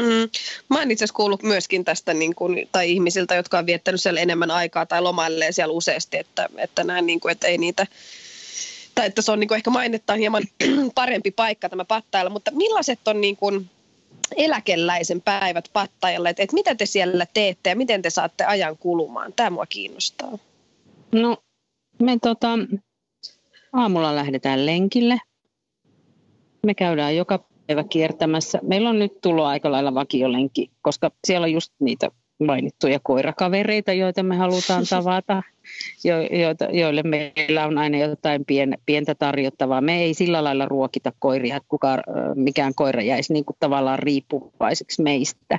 Mm. 0.00 0.28
Mä 0.70 0.78
oon 0.78 0.90
itse 0.90 1.04
asiassa 1.04 1.16
kuullut 1.16 1.42
myöskin 1.42 1.84
tästä 1.84 2.14
niin 2.14 2.34
kun, 2.34 2.56
tai 2.72 2.92
ihmisiltä, 2.92 3.34
jotka 3.34 3.58
on 3.58 3.66
viettänyt 3.66 4.02
siellä 4.02 4.20
enemmän 4.20 4.50
aikaa 4.50 4.86
tai 4.86 5.02
lomailleen 5.02 5.52
siellä 5.52 5.72
useasti, 5.72 6.16
että, 6.16 6.48
että 6.56 6.84
näin 6.84 7.06
niin 7.06 7.20
kuin, 7.20 7.32
että 7.32 7.46
ei 7.46 7.58
niitä 7.58 7.86
tai 8.94 9.06
että 9.06 9.22
se 9.22 9.32
on 9.32 9.40
niin 9.40 9.48
kuin 9.48 9.56
ehkä 9.56 9.70
mainettaan 9.70 10.18
hieman 10.18 10.42
parempi 10.94 11.30
paikka 11.30 11.68
tämä 11.68 11.84
Pattailla, 11.84 12.30
mutta 12.30 12.50
millaiset 12.50 13.08
on 13.08 13.20
niin 13.20 13.36
kuin 13.36 13.70
eläkeläisen 14.36 15.22
päivät 15.22 15.70
Pattajalle, 15.72 16.30
että, 16.30 16.42
että 16.42 16.54
mitä 16.54 16.74
te 16.74 16.86
siellä 16.86 17.26
teette 17.34 17.70
ja 17.70 17.76
miten 17.76 18.02
te 18.02 18.10
saatte 18.10 18.44
ajan 18.44 18.78
kulumaan? 18.78 19.32
Tämä 19.32 19.50
mua 19.50 19.66
kiinnostaa. 19.66 20.38
No 21.12 21.36
me 22.02 22.18
tota, 22.22 22.58
aamulla 23.72 24.16
lähdetään 24.16 24.66
lenkille. 24.66 25.20
Me 26.66 26.74
käydään 26.74 27.16
joka 27.16 27.44
päivä 27.66 27.84
kiertämässä. 27.84 28.58
Meillä 28.62 28.90
on 28.90 28.98
nyt 28.98 29.20
tullut 29.20 29.44
aika 29.44 29.72
lailla 29.72 29.94
vakiolenki, 29.94 30.70
koska 30.82 31.10
siellä 31.26 31.44
on 31.44 31.52
just 31.52 31.72
niitä 31.80 32.10
mainittuja 32.46 33.00
koirakavereita, 33.02 33.92
joita 33.92 34.22
me 34.22 34.36
halutaan 34.36 34.84
tavata, 34.90 35.42
jo, 36.04 36.20
joita, 36.20 36.64
joille 36.64 37.02
meillä 37.02 37.66
on 37.66 37.78
aina 37.78 37.98
jotain 37.98 38.44
pien, 38.44 38.78
pientä 38.86 39.14
tarjottavaa. 39.14 39.80
Me 39.80 40.02
ei 40.02 40.14
sillä 40.14 40.44
lailla 40.44 40.66
ruokita 40.66 41.12
koiria, 41.18 41.56
että 41.56 41.68
kuka, 41.68 41.98
mikään 42.34 42.72
koira 42.74 43.02
jäisi 43.02 43.32
niin 43.32 43.44
kuin 43.44 43.56
tavallaan 43.60 43.98
riippuvaiseksi 43.98 45.02
meistä, 45.02 45.58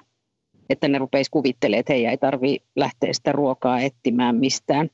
että 0.70 0.88
ne 0.88 0.98
rupeisi 0.98 1.32
kuvittelemaan, 1.32 1.80
että 1.80 1.94
heidän 1.94 2.12
ei 2.12 2.18
tarvitse 2.18 2.68
lähteä 2.76 3.14
sitä 3.14 3.32
ruokaa 3.32 3.80
etsimään 3.80 4.36
mistään. 4.36 4.90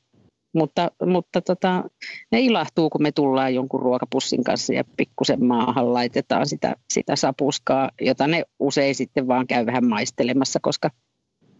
Mutta, 0.54 0.90
mutta 1.06 1.40
tota, 1.40 1.84
ne 2.32 2.40
ilahtuu, 2.40 2.90
kun 2.90 3.02
me 3.02 3.12
tullaan 3.12 3.54
jonkun 3.54 3.80
ruokapussin 3.80 4.44
kanssa 4.44 4.72
ja 4.72 4.84
pikkusen 4.96 5.44
maahan 5.44 5.94
laitetaan 5.94 6.48
sitä, 6.48 6.76
sitä 6.90 7.16
sapuskaa, 7.16 7.90
jota 8.00 8.26
ne 8.26 8.42
usein 8.58 8.94
sitten 8.94 9.28
vaan 9.28 9.46
käy 9.46 9.66
vähän 9.66 9.86
maistelemassa, 9.86 10.58
koska 10.62 10.90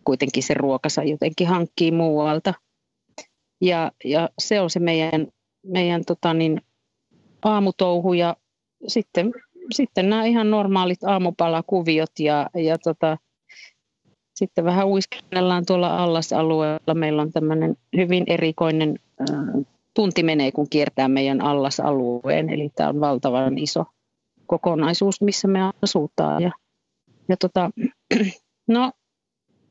kuitenkin 0.05 0.43
se 0.43 0.55
ruokansa 0.55 1.03
jotenkin 1.03 1.47
hankkii 1.47 1.91
muualta. 1.91 2.55
Ja, 3.61 3.93
ja 4.05 4.29
se 4.39 4.61
on 4.61 4.71
se 4.71 4.81
meidän, 4.81 5.27
meidän 5.67 6.05
tota 6.05 6.35
niin, 6.35 6.61
aamutouhu 7.43 8.13
ja 8.13 8.37
sitten, 8.87 9.33
sitten 9.71 10.11
nämä 10.11 10.25
ihan 10.25 10.51
normaalit 10.51 11.05
aamupalakuviot 11.05 12.19
ja, 12.19 12.51
ja 12.55 12.79
tota, 12.79 13.19
sitten 14.43 14.65
vähän 14.65 14.87
uiskennellaan 14.87 15.67
tuolla 15.67 15.97
allasalueella. 15.97 16.95
Meillä 16.95 17.23
on 17.23 17.33
tämmöinen 17.33 17.77
hyvin 17.97 18.25
erikoinen 18.27 18.99
tunti 19.95 20.23
menee, 20.23 20.53
kun 20.53 20.69
kiertää 20.71 21.09
meidän 21.09 21.41
allasalueen. 21.41 22.51
Eli 22.51 22.71
tämä 22.75 22.89
on 22.89 23.01
valtavan 23.01 23.59
iso 23.59 23.85
kokonaisuus, 24.47 25.21
missä 25.21 25.49
me 25.49 25.59
asutaan. 25.83 26.43
Ja, 26.43 26.51
ja 27.29 27.37
tota, 27.37 27.71
no, 28.69 28.93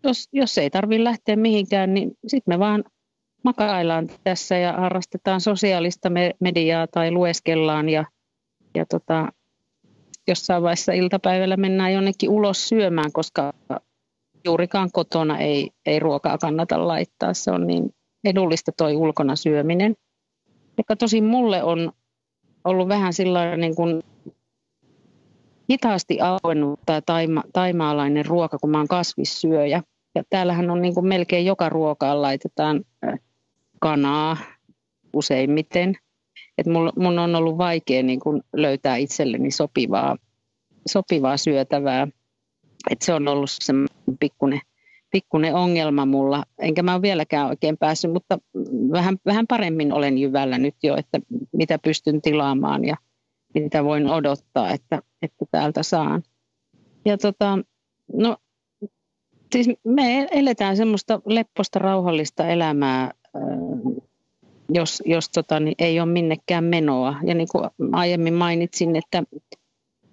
jos, 0.03 0.29
jos 0.31 0.57
ei 0.57 0.69
tarvitse 0.69 1.03
lähteä 1.03 1.35
mihinkään, 1.35 1.93
niin 1.93 2.11
sitten 2.27 2.55
me 2.55 2.59
vaan 2.59 2.83
makaillaan 3.43 4.09
tässä 4.23 4.57
ja 4.57 4.73
harrastetaan 4.73 5.41
sosiaalista 5.41 6.09
mediaa 6.39 6.87
tai 6.87 7.11
lueskellaan 7.11 7.89
ja, 7.89 8.05
ja 8.75 8.85
tota, 8.85 9.27
jossain 10.27 10.63
vaiheessa 10.63 10.93
iltapäivällä 10.93 11.57
mennään 11.57 11.93
jonnekin 11.93 12.29
ulos 12.29 12.69
syömään, 12.69 13.11
koska 13.11 13.53
juurikaan 14.45 14.89
kotona 14.91 15.39
ei, 15.39 15.71
ei 15.85 15.99
ruokaa 15.99 16.37
kannata 16.37 16.87
laittaa. 16.87 17.33
Se 17.33 17.51
on 17.51 17.67
niin 17.67 17.95
edullista 18.23 18.71
toi 18.77 18.95
ulkona 18.95 19.35
syöminen. 19.35 19.95
Joka 20.77 20.95
tosi 20.95 21.21
mulle 21.21 21.63
on 21.63 21.91
ollut 22.63 22.87
vähän 22.87 23.13
sillä 23.13 23.57
niin 23.57 23.75
kuin 23.75 24.03
hitaasti 25.69 26.17
auennut 26.21 26.79
tämä 26.85 27.01
taima, 27.01 27.43
taimaalainen 27.53 28.25
ruoka, 28.25 28.57
kun 28.57 28.69
mä 28.69 28.77
oon 28.77 28.87
kasvissyöjä. 28.87 29.83
Ja 30.15 30.23
täällähän 30.29 30.69
on 30.69 30.81
niin 30.81 30.93
kuin 30.93 31.07
melkein 31.07 31.45
joka 31.45 31.69
ruokaan 31.69 32.21
laitetaan 32.21 32.85
kanaa 33.79 34.37
useimmiten. 35.13 35.95
Et 36.57 36.67
mun, 36.67 36.93
mun 36.95 37.19
on 37.19 37.35
ollut 37.35 37.57
vaikea 37.57 38.03
niin 38.03 38.19
kuin 38.19 38.41
löytää 38.53 38.95
itselleni 38.95 39.51
sopivaa, 39.51 40.17
sopivaa 40.87 41.37
syötävää. 41.37 42.07
Et 42.89 43.01
se 43.01 43.13
on 43.13 43.27
ollut 43.27 43.49
se 43.49 43.73
pikkuinen, 44.19 44.61
pikkuinen 45.11 45.55
ongelma 45.55 46.05
mulla. 46.05 46.43
Enkä 46.59 46.83
mä 46.83 46.93
ole 46.93 47.01
vieläkään 47.01 47.47
oikein 47.47 47.77
päässyt, 47.77 48.13
mutta 48.13 48.39
vähän, 48.91 49.17
vähän 49.25 49.47
paremmin 49.47 49.93
olen 49.93 50.17
jyvällä 50.17 50.57
nyt 50.57 50.75
jo, 50.83 50.95
että 50.97 51.19
mitä 51.51 51.79
pystyn 51.79 52.21
tilaamaan 52.21 52.85
ja 52.85 52.95
mitä 53.53 53.83
voin 53.83 54.09
odottaa, 54.09 54.71
että, 54.71 55.01
että 55.21 55.45
täältä 55.51 55.83
saan. 55.83 56.23
Ja 57.05 57.17
tota, 57.17 57.59
no 58.13 58.37
Siis 59.51 59.69
me 59.83 60.27
eletään 60.31 60.77
semmoista 60.77 61.21
lepposta, 61.25 61.79
rauhallista 61.79 62.47
elämää, 62.47 63.03
äh, 63.03 63.41
jos, 64.69 65.03
jos 65.05 65.29
tota, 65.29 65.59
niin 65.59 65.75
ei 65.79 65.99
ole 65.99 66.11
minnekään 66.11 66.63
menoa. 66.63 67.15
Ja 67.23 67.35
niin 67.35 67.47
kuin 67.51 67.69
aiemmin 67.91 68.33
mainitsin, 68.33 68.95
että, 68.95 69.23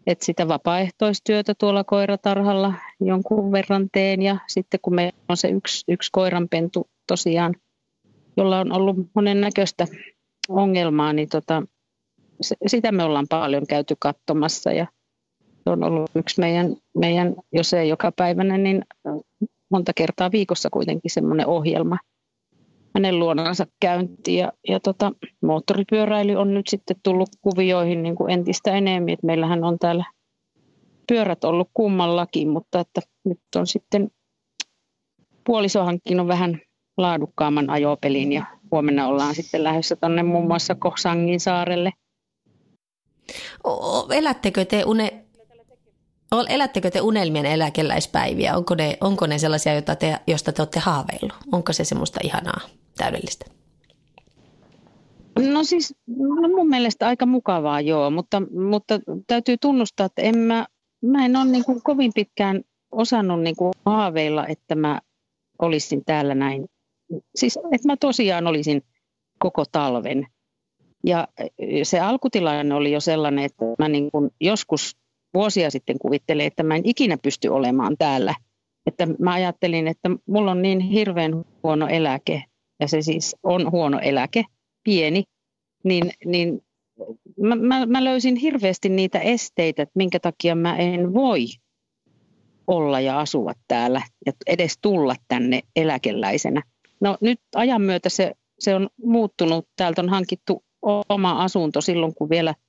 että 0.08 0.24
sitä 0.24 0.48
vapaaehtoistyötä 0.48 1.54
tuolla 1.54 1.84
koiratarhalla 1.84 2.74
jonkun 3.00 3.52
verran 3.52 3.88
teen. 3.92 4.22
Ja 4.22 4.36
sitten 4.46 4.80
kun 4.82 4.94
meillä 4.94 5.18
on 5.28 5.36
se 5.36 5.48
yksi, 5.48 5.84
yksi 5.88 6.08
koiranpentu 6.12 6.88
tosiaan, 7.06 7.54
jolla 8.36 8.60
on 8.60 8.72
ollut 8.72 8.96
monen 9.14 9.40
näköistä 9.40 9.86
ongelmaa, 10.48 11.12
niin 11.12 11.28
tota, 11.28 11.62
sitä 12.66 12.92
me 12.92 13.04
ollaan 13.04 13.26
paljon 13.28 13.66
käyty 13.66 13.96
katsomassa. 13.98 14.72
Ja 14.72 14.86
se 15.64 15.70
on 15.70 15.84
ollut 15.84 16.10
yksi 16.14 16.40
meidän, 16.40 16.76
meidän 16.98 17.34
jos 17.52 17.72
ei 17.72 17.88
joka 17.88 18.12
päivänä, 18.12 18.58
niin 18.58 18.84
monta 19.70 19.92
kertaa 19.94 20.32
viikossa 20.32 20.70
kuitenkin 20.70 21.10
semmoinen 21.10 21.46
ohjelma 21.46 21.98
hänen 22.98 23.18
luonansa 23.18 23.66
käynti. 23.80 24.34
Ja, 24.34 24.52
ja 24.68 24.80
tota, 24.80 25.12
moottoripyöräily 25.42 26.34
on 26.34 26.54
nyt 26.54 26.68
sitten 26.68 26.96
tullut 27.02 27.28
kuvioihin 27.40 28.02
niin 28.02 28.16
kuin 28.16 28.30
entistä 28.30 28.70
enemmän. 28.70 29.08
Et 29.08 29.22
meillähän 29.22 29.64
on 29.64 29.78
täällä 29.78 30.04
pyörät 31.08 31.44
ollut 31.44 31.70
kummallakin, 31.74 32.48
mutta 32.48 32.80
että 32.80 33.00
nyt 33.24 33.40
on 33.56 33.66
sitten 33.66 34.10
puoliso 35.46 35.84
hankkinut 35.84 36.28
vähän 36.28 36.60
laadukkaamman 36.96 37.70
ajopelin 37.70 38.32
ja 38.32 38.46
huomenna 38.70 39.08
ollaan 39.08 39.34
sitten 39.34 39.64
lähdössä 39.64 39.96
tuonne 39.96 40.22
muun 40.22 40.46
muassa 40.46 40.74
Kohsangin 40.74 41.40
saarelle. 41.40 41.92
Elättekö 44.10 44.64
te 44.64 44.84
une, 44.86 45.24
Elättekö 46.48 46.90
te 46.90 47.00
unelmien 47.00 47.46
eläkeläispäiviä? 47.46 48.56
Onko 48.56 48.74
ne, 48.74 48.98
onko 49.00 49.26
ne 49.26 49.38
sellaisia, 49.38 49.72
joita 49.72 49.96
te, 49.96 50.18
joista 50.26 50.52
te 50.52 50.62
olette 50.62 50.80
haaveillut? 50.80 51.34
Onko 51.52 51.72
se 51.72 51.84
semmoista 51.84 52.20
ihanaa, 52.22 52.60
täydellistä? 52.98 53.46
No 55.52 55.64
siis 55.64 55.94
no 56.06 56.48
mun 56.48 56.68
mielestä 56.68 57.06
aika 57.06 57.26
mukavaa 57.26 57.80
joo, 57.80 58.10
mutta, 58.10 58.42
mutta 58.70 59.00
täytyy 59.26 59.56
tunnustaa, 59.60 60.06
että 60.06 60.22
en 60.22 60.38
mä, 60.38 60.66
mä 61.02 61.24
en 61.24 61.36
ole 61.36 61.44
niin 61.44 61.64
kuin 61.64 61.82
kovin 61.82 62.12
pitkään 62.14 62.62
osannut 62.92 63.40
niin 63.40 63.56
kuin 63.56 63.72
haaveilla, 63.86 64.46
että 64.46 64.74
mä 64.74 65.00
olisin 65.58 66.04
täällä 66.04 66.34
näin. 66.34 66.66
Siis 67.34 67.58
että 67.72 67.88
mä 67.88 67.96
tosiaan 67.96 68.46
olisin 68.46 68.82
koko 69.38 69.64
talven. 69.72 70.26
Ja 71.06 71.28
se 71.82 72.00
alkutilanne 72.00 72.74
oli 72.74 72.92
jo 72.92 73.00
sellainen, 73.00 73.44
että 73.44 73.64
mä 73.78 73.88
niin 73.88 74.10
kuin 74.10 74.30
joskus 74.40 74.96
vuosia 75.34 75.70
sitten 75.70 75.98
kuvittelin, 75.98 76.46
että 76.46 76.62
mä 76.62 76.76
en 76.76 76.82
ikinä 76.84 77.18
pysty 77.22 77.48
olemaan 77.48 77.96
täällä. 77.98 78.34
Että 78.86 79.06
mä 79.18 79.32
ajattelin, 79.32 79.88
että 79.88 80.10
mulla 80.26 80.50
on 80.50 80.62
niin 80.62 80.80
hirveän 80.80 81.44
huono 81.62 81.86
eläke, 81.86 82.44
ja 82.80 82.88
se 82.88 83.02
siis 83.02 83.36
on 83.42 83.70
huono 83.70 83.98
eläke, 83.98 84.44
pieni, 84.84 85.24
niin, 85.84 86.12
niin 86.24 86.62
mä, 87.40 87.56
mä, 87.56 87.86
mä 87.86 88.04
löysin 88.04 88.36
hirveästi 88.36 88.88
niitä 88.88 89.18
esteitä, 89.18 89.82
että 89.82 89.92
minkä 89.94 90.20
takia 90.20 90.54
mä 90.54 90.76
en 90.76 91.14
voi 91.14 91.46
olla 92.66 93.00
ja 93.00 93.20
asua 93.20 93.52
täällä 93.68 94.02
ja 94.26 94.32
edes 94.46 94.78
tulla 94.82 95.14
tänne 95.28 95.60
eläkeläisenä. 95.76 96.62
No 97.00 97.18
nyt 97.20 97.40
ajan 97.54 97.82
myötä 97.82 98.08
se, 98.08 98.32
se 98.58 98.74
on 98.74 98.88
muuttunut. 99.04 99.68
Täältä 99.76 100.02
on 100.02 100.08
hankittu 100.08 100.64
oma 101.08 101.42
asunto 101.44 101.80
silloin, 101.80 102.14
kun 102.14 102.30
vielä– 102.30 102.54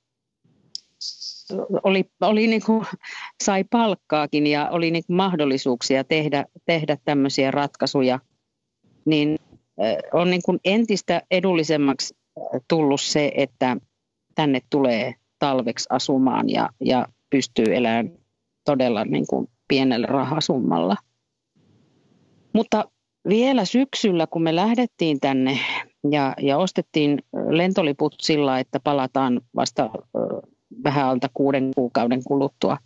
oli, 1.82 2.04
oli 2.20 2.46
niin 2.46 2.62
kuin, 2.66 2.86
sai 3.44 3.64
palkkaakin 3.64 4.46
ja 4.46 4.68
oli 4.70 4.90
niin 4.90 5.04
kuin 5.06 5.16
mahdollisuuksia 5.16 6.04
tehdä, 6.04 6.44
tehdä 6.66 6.96
tämmöisiä 7.04 7.50
ratkaisuja, 7.50 8.18
niin 9.04 9.38
on 10.12 10.30
niin 10.30 10.42
kuin 10.44 10.60
entistä 10.64 11.22
edullisemmaksi 11.30 12.16
tullut 12.68 13.00
se, 13.00 13.32
että 13.36 13.76
tänne 14.34 14.60
tulee 14.70 15.14
talveksi 15.38 15.86
asumaan 15.90 16.50
ja, 16.50 16.68
ja 16.84 17.06
pystyy 17.30 17.76
elämään 17.76 18.12
todella 18.64 19.04
niin 19.04 19.26
kuin 19.26 19.48
pienellä 19.68 20.06
rahasummalla. 20.06 20.96
Mutta 22.52 22.84
vielä 23.28 23.64
syksyllä, 23.64 24.26
kun 24.26 24.42
me 24.42 24.56
lähdettiin 24.56 25.20
tänne 25.20 25.58
ja, 26.10 26.34
ja 26.42 26.58
ostettiin 26.58 27.22
lentoliput 27.48 28.14
sillä, 28.22 28.58
että 28.58 28.80
palataan 28.80 29.40
vasta 29.56 29.90
vähän 30.84 31.06
alta 31.06 31.28
kuuden 31.34 31.70
kuukauden 31.74 32.24
kuluttua. 32.24 32.78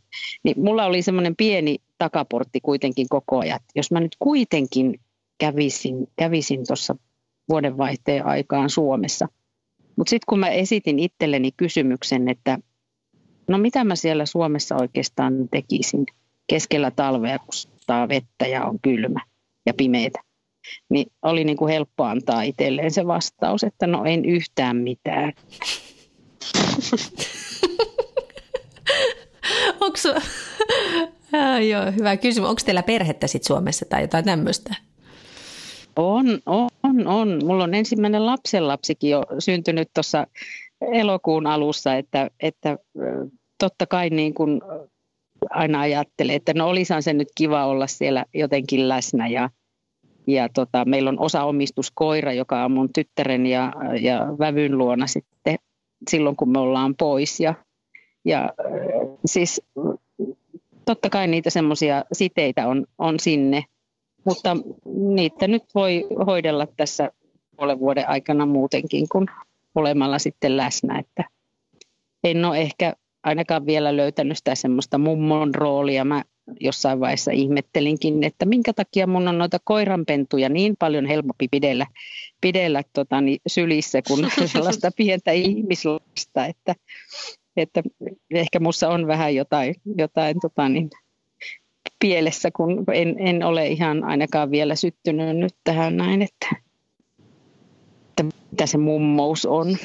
Niin 0.43 0.61
mulla 0.61 0.85
oli 0.85 1.03
semmoinen 1.03 1.37
pieni 1.37 1.79
takaportti 1.99 2.61
kuitenkin 2.61 3.07
koko 3.09 3.39
ajan. 3.39 3.61
Jos 3.75 3.91
mä 3.91 4.01
nyt 4.01 4.17
kuitenkin 4.19 5.01
kävisin, 5.39 6.09
kävisin 6.17 6.67
tuossa 6.67 6.97
vuodenvaihteen 7.49 8.27
aikaan 8.27 8.71
Suomessa. 8.71 9.29
Mutta 9.97 10.11
sitten 10.11 10.27
kun 10.29 10.39
mä 10.39 10.49
esitin 10.49 10.99
itselleni 10.99 11.51
kysymyksen, 11.57 12.29
että 12.29 12.59
no 13.49 13.59
mitä 13.59 13.85
mä 13.85 13.97
siellä 13.97 14.27
Suomessa 14.27 14.77
oikeastaan 14.81 15.49
tekisin 15.51 16.07
keskellä 16.47 16.91
talvea, 16.91 17.39
kun 17.39 17.49
saa 17.77 18.09
vettä 18.09 18.47
ja 18.47 18.65
on 18.65 18.79
kylmä 18.83 19.21
ja 19.67 19.75
pimeitä, 19.75 20.21
niin 20.89 21.07
oli 21.23 21.45
niin 21.45 21.57
kuin 21.57 21.73
helppo 21.73 22.05
antaa 22.05 22.43
itselleen 22.43 22.91
se 22.91 23.07
vastaus, 23.07 23.65
että 23.65 23.87
no 23.87 24.05
en 24.05 24.25
yhtään 24.25 24.77
mitään. 24.77 25.33
Onko 29.81 29.99
joo, 31.71 31.93
hyvä 31.97 32.17
kysymys. 32.17 32.49
Onko 32.49 32.63
teillä 32.65 32.83
perhettä 32.83 33.27
sit 33.27 33.45
Suomessa 33.45 33.87
tai 33.89 34.03
jotain 34.03 34.25
tämmöistä? 34.25 34.75
On, 35.97 36.27
on, 36.47 37.07
on. 37.07 37.41
Mulla 37.45 37.65
on 37.65 37.75
ensimmäinen 37.75 38.27
lapsenlapsikin 38.27 39.11
jo 39.11 39.23
syntynyt 39.39 39.89
tuossa 39.95 40.27
elokuun 40.81 41.47
alussa, 41.47 41.95
että, 41.95 42.31
että 42.41 42.79
totta 43.59 43.87
kai 43.87 44.11
niin 44.11 44.35
kuin 44.35 44.61
aina 45.51 45.81
ajattelee, 45.81 46.35
että 46.35 46.55
no 46.55 46.69
olisihan 46.69 47.03
se 47.03 47.13
nyt 47.13 47.29
kiva 47.35 47.67
olla 47.67 47.87
siellä 47.87 48.25
jotenkin 48.35 48.89
läsnä 48.89 49.29
ja, 49.29 49.51
ja 50.27 50.49
tota, 50.49 50.85
meillä 50.85 51.11
on 51.11 51.21
osa 51.21 51.45
omistuskoira, 51.45 52.33
joka 52.33 52.65
on 52.65 52.73
mun 52.73 52.93
tyttären 52.93 53.47
ja, 53.47 53.73
ja 54.01 54.27
vävyn 54.39 54.79
luona 54.79 55.07
sitten 55.07 55.59
silloin, 56.11 56.37
kun 56.37 56.53
me 56.53 56.59
ollaan 56.59 56.95
pois 56.95 57.41
ja, 57.41 57.55
ja 58.25 58.53
siis 59.27 59.63
totta 60.85 61.11
kai 61.11 61.27
niitä 61.27 61.51
semmoisia 61.51 62.05
siteitä 62.13 62.67
on, 62.67 62.87
on 62.99 63.21
sinne, 63.21 63.65
mutta 64.25 64.57
niitä 64.87 65.49
nyt 65.49 65.63
voi 65.75 66.07
hoidella 66.27 66.67
tässä 66.77 67.11
puolen 67.57 67.81
vuoden 67.81 68.09
aikana 68.09 68.47
muutenkin 68.47 69.09
kuin 69.09 69.27
olemalla 69.75 70.19
sitten 70.19 70.57
läsnä. 70.57 70.99
Että 70.99 71.25
en 72.25 72.45
ole 72.45 72.61
ehkä 72.61 72.95
ainakaan 73.23 73.67
vielä 73.67 73.97
löytänyt 73.97 74.39
sitä 74.39 74.55
semmoista 74.55 74.99
mummon 74.99 75.55
roolia. 75.55 76.05
Mä 76.05 76.25
jossain 76.61 77.01
vaiheessa 77.01 77.31
ihmettelinkin, 77.31 78.25
että 78.25 78.47
minkä 78.47 78.73
takia 78.73 79.07
mun 79.07 79.29
on 79.29 79.39
noita 79.39 79.59
koiranpentuja 79.65 80.49
niin 80.49 80.77
paljon 80.79 81.07
helpompi 81.07 81.49
pidellä, 81.51 81.87
pidellä 82.41 82.83
tota, 82.93 83.21
niin 83.21 83.41
sylissä 83.47 84.03
kuin 84.03 84.27
sellaista 84.53 84.91
pientä 84.97 85.33
ihmislasta, 85.33 86.47
että, 86.47 86.75
että 87.57 87.83
ehkä 88.31 88.61
mussa 88.61 88.89
on 88.89 89.07
vähän 89.07 89.35
jotain, 89.35 89.75
jotain 89.99 90.41
tota, 90.41 90.69
niin, 90.69 90.91
pielessä, 91.99 92.51
kun 92.51 92.85
en, 92.93 93.17
en 93.19 93.43
ole 93.43 93.67
ihan 93.67 94.05
ainakaan 94.05 94.51
vielä 94.51 94.77
syttynyt 94.77 95.37
nyt 95.37 95.55
tähän 95.65 95.97
näin, 95.97 96.23
että, 96.23 96.47
että 98.09 98.25
mitä 98.51 98.67
se 98.67 98.79
mummous 98.79 99.47
on. 99.47 99.77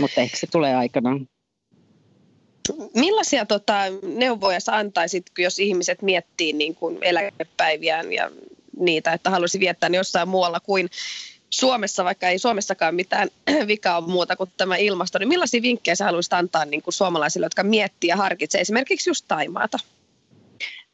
Mutta 0.00 0.20
ehkä 0.20 0.36
se 0.36 0.46
tulee 0.46 0.74
aikanaan. 0.74 1.28
Millaisia 2.94 3.46
tota, 3.46 3.74
neuvoja 4.02 4.60
sä 4.60 4.76
antaisit, 4.76 5.26
jos 5.38 5.58
ihmiset 5.58 6.02
miettii 6.02 6.52
niin 6.52 6.74
kuin 6.74 6.98
eläkepäiviään 7.02 8.12
ja 8.12 8.30
niitä, 8.80 9.12
että 9.12 9.30
haluaisi 9.30 9.60
viettää 9.60 9.88
ne 9.88 9.96
jossain 9.96 10.28
muualla 10.28 10.60
kuin 10.60 10.88
Suomessa, 11.50 12.04
vaikka 12.04 12.28
ei 12.28 12.38
Suomessakaan 12.38 12.94
mitään 12.94 13.28
vikaa 13.66 13.98
ole 13.98 14.06
muuta 14.06 14.36
kuin 14.36 14.50
tämä 14.56 14.76
ilmasto, 14.76 15.18
niin 15.18 15.28
millaisia 15.28 15.62
vinkkejä 15.62 15.94
sä 15.94 16.04
haluaisit 16.04 16.32
antaa 16.32 16.64
niin 16.64 16.82
kuin 16.82 16.94
suomalaisille, 16.94 17.46
jotka 17.46 17.62
miettii 17.62 18.08
ja 18.08 18.16
harkitsee 18.16 18.60
esimerkiksi 18.60 19.10
just 19.10 19.24
Taimaata? 19.28 19.78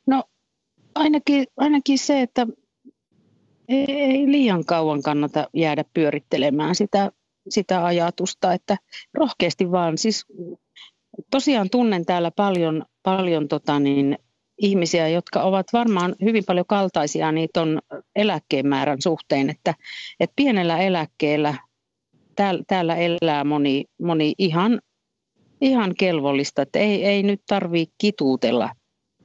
No 0.07 0.25
ainakin, 0.95 1.47
ainakin 1.57 1.99
se, 1.99 2.23
että 2.23 2.47
ei 3.69 4.27
liian 4.27 4.65
kauan 4.65 5.03
kannata 5.03 5.49
jäädä 5.55 5.85
pyörittelemään 5.95 6.75
sitä, 6.75 7.13
sitä 7.49 7.85
ajatusta, 7.85 8.53
että 8.53 8.77
rohkeasti 9.15 9.71
vaan. 9.71 9.99
Siis 9.99 10.27
tosiaan 11.31 11.71
tunnen 11.71 12.07
täällä 12.07 12.31
paljon, 12.31 12.85
paljon 13.03 13.49
tota 13.49 13.81
niin, 13.81 14.19
ihmisiä, 14.61 15.09
jotka 15.09 15.43
ovat 15.43 15.67
varmaan 15.73 16.17
hyvin 16.23 16.45
paljon 16.47 16.67
kaltaisia 16.69 17.33
niitä 17.33 17.63
on 17.63 17.79
eläkkeen 18.17 18.67
määrän 18.67 19.03
suhteen, 19.03 19.51
että, 19.51 19.75
että 20.21 20.33
pienellä 20.37 20.79
eläkkeellä 20.79 21.55
täällä, 22.37 22.63
täällä 22.67 22.97
elää 22.97 23.45
moni, 23.45 23.85
moni 24.03 24.33
ihan, 24.39 24.81
ihan 25.61 25.95
kelvollista, 25.99 26.63
että 26.63 26.79
ei, 26.79 27.05
ei 27.05 27.23
nyt 27.23 27.43
tarvitse 27.47 27.95
kituutella. 27.99 28.71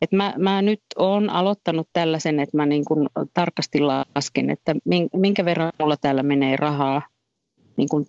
Et 0.01 0.11
mä, 0.11 0.33
mä 0.37 0.61
nyt 0.61 0.81
olen 0.97 1.29
aloittanut 1.29 1.89
tällaisen, 1.93 2.39
että 2.39 2.57
mä 2.57 2.65
niin 2.65 2.85
kun 2.85 3.09
tarkasti 3.33 3.79
lasken, 3.79 4.49
että 4.49 4.75
minkä 5.13 5.45
verran 5.45 5.71
mulla 5.79 5.97
täällä 5.97 6.23
menee 6.23 6.55
rahaa 6.55 7.01
niin 7.77 7.89
kun 7.89 8.05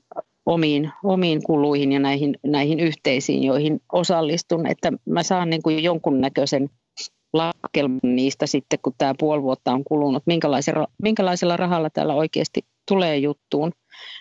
omiin, 0.46 0.92
omiin 1.04 1.42
kuluihin 1.42 1.92
ja 1.92 1.98
näihin, 1.98 2.38
näihin 2.46 2.80
yhteisiin, 2.80 3.44
joihin 3.44 3.80
osallistun, 3.92 4.66
että 4.66 4.92
mä 5.04 5.22
saan 5.22 5.50
niin 5.50 5.62
kuin 5.62 5.84
jonkunnäköisen 5.84 6.70
laskelman 7.32 8.00
niistä 8.02 8.46
sitten, 8.46 8.78
kun 8.82 8.92
tämä 8.98 9.14
puoli 9.18 9.42
vuotta 9.42 9.72
on 9.72 9.84
kulunut, 9.84 10.22
minkälaisella, 10.26 10.86
minkälaisella 11.02 11.56
rahalla 11.56 11.90
täällä 11.90 12.14
oikeasti 12.14 12.60
tulee 12.88 13.16
juttuun. 13.16 13.72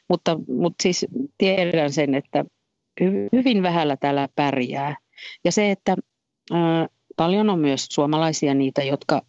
Mutta, 0.09 0.39
mutta 0.47 0.83
siis 0.83 1.05
tiedän 1.37 1.91
sen, 1.91 2.15
että 2.15 2.45
hyvin 3.33 3.63
vähällä 3.63 3.97
täällä 3.97 4.29
pärjää. 4.35 4.97
Ja 5.43 5.51
se, 5.51 5.71
että 5.71 5.95
paljon 7.15 7.49
on 7.49 7.59
myös 7.59 7.85
suomalaisia 7.91 8.53
niitä, 8.53 8.83
jotka 8.83 9.21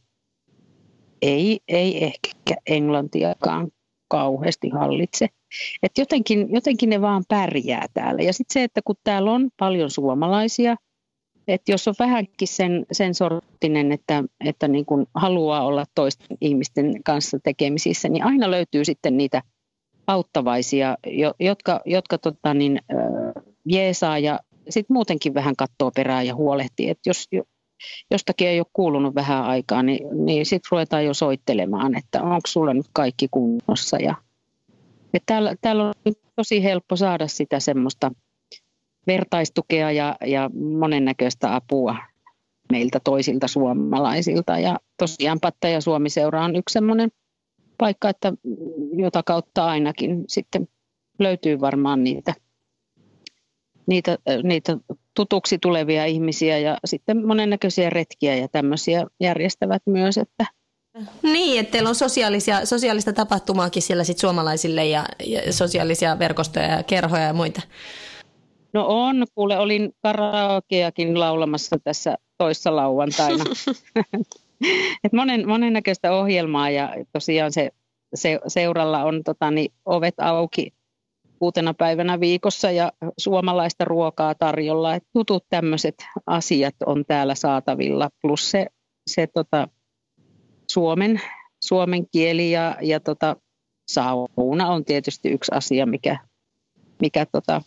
ei, 1.22 1.61
ei 1.68 2.05
ehkä 2.05 2.55
englantiakaan 2.66 3.68
kauheasti 4.09 4.68
hallitse. 4.68 5.27
Et 5.83 5.99
jotenkin, 5.99 6.46
jotenkin 6.51 6.90
ne 6.90 7.01
vaan 7.01 7.25
pärjää 7.29 7.87
täällä. 7.94 8.22
Ja 8.22 8.33
sitten 8.33 8.53
se, 8.53 8.62
että 8.62 8.81
kun 8.85 8.96
täällä 9.05 9.33
on 9.33 9.51
paljon 9.59 9.90
suomalaisia, 9.90 10.77
että 11.49 11.72
jos 11.72 11.88
on 11.88 11.94
vähänkin 11.99 12.49
sen, 12.49 12.87
sen 12.92 13.14
sortinen, 13.14 13.92
että, 13.92 14.25
että 14.44 14.68
niin 14.68 14.87
kuin 14.87 15.07
haluaa 15.14 15.66
olla 15.66 15.85
toisten 15.94 16.37
ihmisten 16.40 17.03
kanssa 17.03 17.38
tekemisissä, 17.42 18.09
niin 18.09 18.25
aina 18.25 18.51
löytyy 18.51 18.85
sitten 18.85 19.16
niitä 19.16 19.42
auttavaisia, 20.07 20.96
jotka, 21.40 21.81
jotka 21.85 22.18
tota 22.18 22.55
niin, 22.55 22.81
jeesaa 23.64 24.18
ja 24.18 24.40
sitten 24.68 24.94
muutenkin 24.94 25.35
vähän 25.35 25.57
katsoo 25.57 25.90
perään 25.90 26.27
ja 26.27 26.35
huolehtii. 26.35 26.90
Että 26.90 27.11
jos 27.11 27.29
jostakin 28.11 28.49
ei 28.49 28.61
ole 28.61 28.67
kuulunut 28.73 29.15
vähän 29.15 29.45
aikaa, 29.45 29.83
niin, 29.83 30.27
niin 30.27 30.47
sitten 30.47 30.69
ruvetaan 30.71 31.05
jo 31.05 31.15
soittelemaan, 31.15 31.99
että 31.99 32.23
onko 32.23 32.47
sulla 32.47 32.75
nyt 32.75 32.87
kaikki 32.93 33.29
kunnossa. 33.31 33.97
Ja, 33.97 34.15
ja 35.12 35.21
täällä, 35.27 35.55
täällä 35.61 35.87
on 35.87 36.15
tosi 36.37 36.62
helppo 36.62 36.97
saada 36.97 37.27
sitä 37.27 37.61
semmoista– 37.61 38.11
vertaistukea 39.07 39.91
ja, 39.91 40.17
ja 40.27 40.51
monennäköistä 40.79 41.55
apua 41.55 41.97
meiltä 42.73 43.01
toisilta 43.05 43.49
suomalaisilta. 43.49 44.59
Ja 44.59 44.79
tosiaan 44.99 45.41
Patta 45.41 45.69
ja 45.69 45.81
Suomi-seura 45.81 46.45
on 46.45 46.57
yksi 46.57 46.73
sellainen 46.73 47.11
paikka, 47.79 48.09
että 48.09 48.33
jota 48.97 49.23
kautta 49.23 49.67
ainakin 49.67 50.25
sitten 50.29 50.69
löytyy 51.19 51.61
varmaan 51.61 52.05
niitä, 52.05 52.35
niitä, 53.87 54.19
niitä 54.43 54.77
tutuksi 55.16 55.59
tulevia 55.59 56.05
ihmisiä 56.05 56.59
ja 56.59 56.79
sitten 56.85 57.26
monennäköisiä 57.26 57.90
retkiä 57.90 58.37
ja 58.37 58.48
tämmöisiä 58.48 59.07
järjestävät 59.20 59.83
myös, 59.87 60.18
että 60.18 60.46
niin, 61.22 61.61
että 61.61 61.72
teillä 61.72 61.88
on 61.88 61.94
sosiaalisia, 61.94 62.66
sosiaalista 62.66 63.12
tapahtumaakin 63.12 63.83
siellä 63.83 64.05
sit 64.05 64.18
suomalaisille 64.18 64.87
ja, 64.87 65.05
ja 65.26 65.52
sosiaalisia 65.52 66.18
verkostoja 66.18 66.66
ja 66.66 66.83
kerhoja 66.83 67.22
ja 67.22 67.33
muita. 67.33 67.62
No 68.72 68.85
on, 68.88 69.26
kuule, 69.35 69.59
olin 69.59 69.92
karaokeakin 70.02 71.20
laulamassa 71.20 71.76
tässä 71.85 72.16
toissa 72.38 72.76
lauantaina. 72.76 73.44
Et 75.05 75.12
monen, 75.12 75.48
monennäköistä 75.48 76.12
ohjelmaa 76.12 76.70
ja 76.70 76.94
tosiaan 77.12 77.52
se, 77.52 77.70
se 78.14 78.40
seuralla 78.46 79.05
on 79.05 79.22
tota, 79.24 79.50
niin, 79.50 79.72
ovet 79.85 80.14
auki 80.20 80.72
kuutena 81.38 81.75
päivänä 81.75 82.20
viikossa 82.20 82.70
ja 82.70 82.92
suomalaista 83.18 83.85
ruokaa 83.85 84.35
tarjolla. 84.35 84.94
Et 84.94 85.05
tutut 85.12 85.44
tämmöiset 85.49 85.94
asiat 86.27 86.75
on 86.87 87.05
täällä 87.05 87.35
saatavilla, 87.35 88.11
plus 88.22 88.51
se, 88.51 88.66
se 89.07 89.27
tota, 89.27 89.68
suomen, 90.70 91.20
suomen 91.64 92.09
kieli 92.12 92.51
ja, 92.51 92.77
ja 92.83 93.01
tota, 93.01 93.37
sauna 93.88 94.68
on 94.68 94.85
tietysti 94.85 95.29
yksi 95.29 95.53
asia, 95.55 95.87
mikä, 95.87 96.18
mikä 97.01 97.27
tota, 97.27 97.62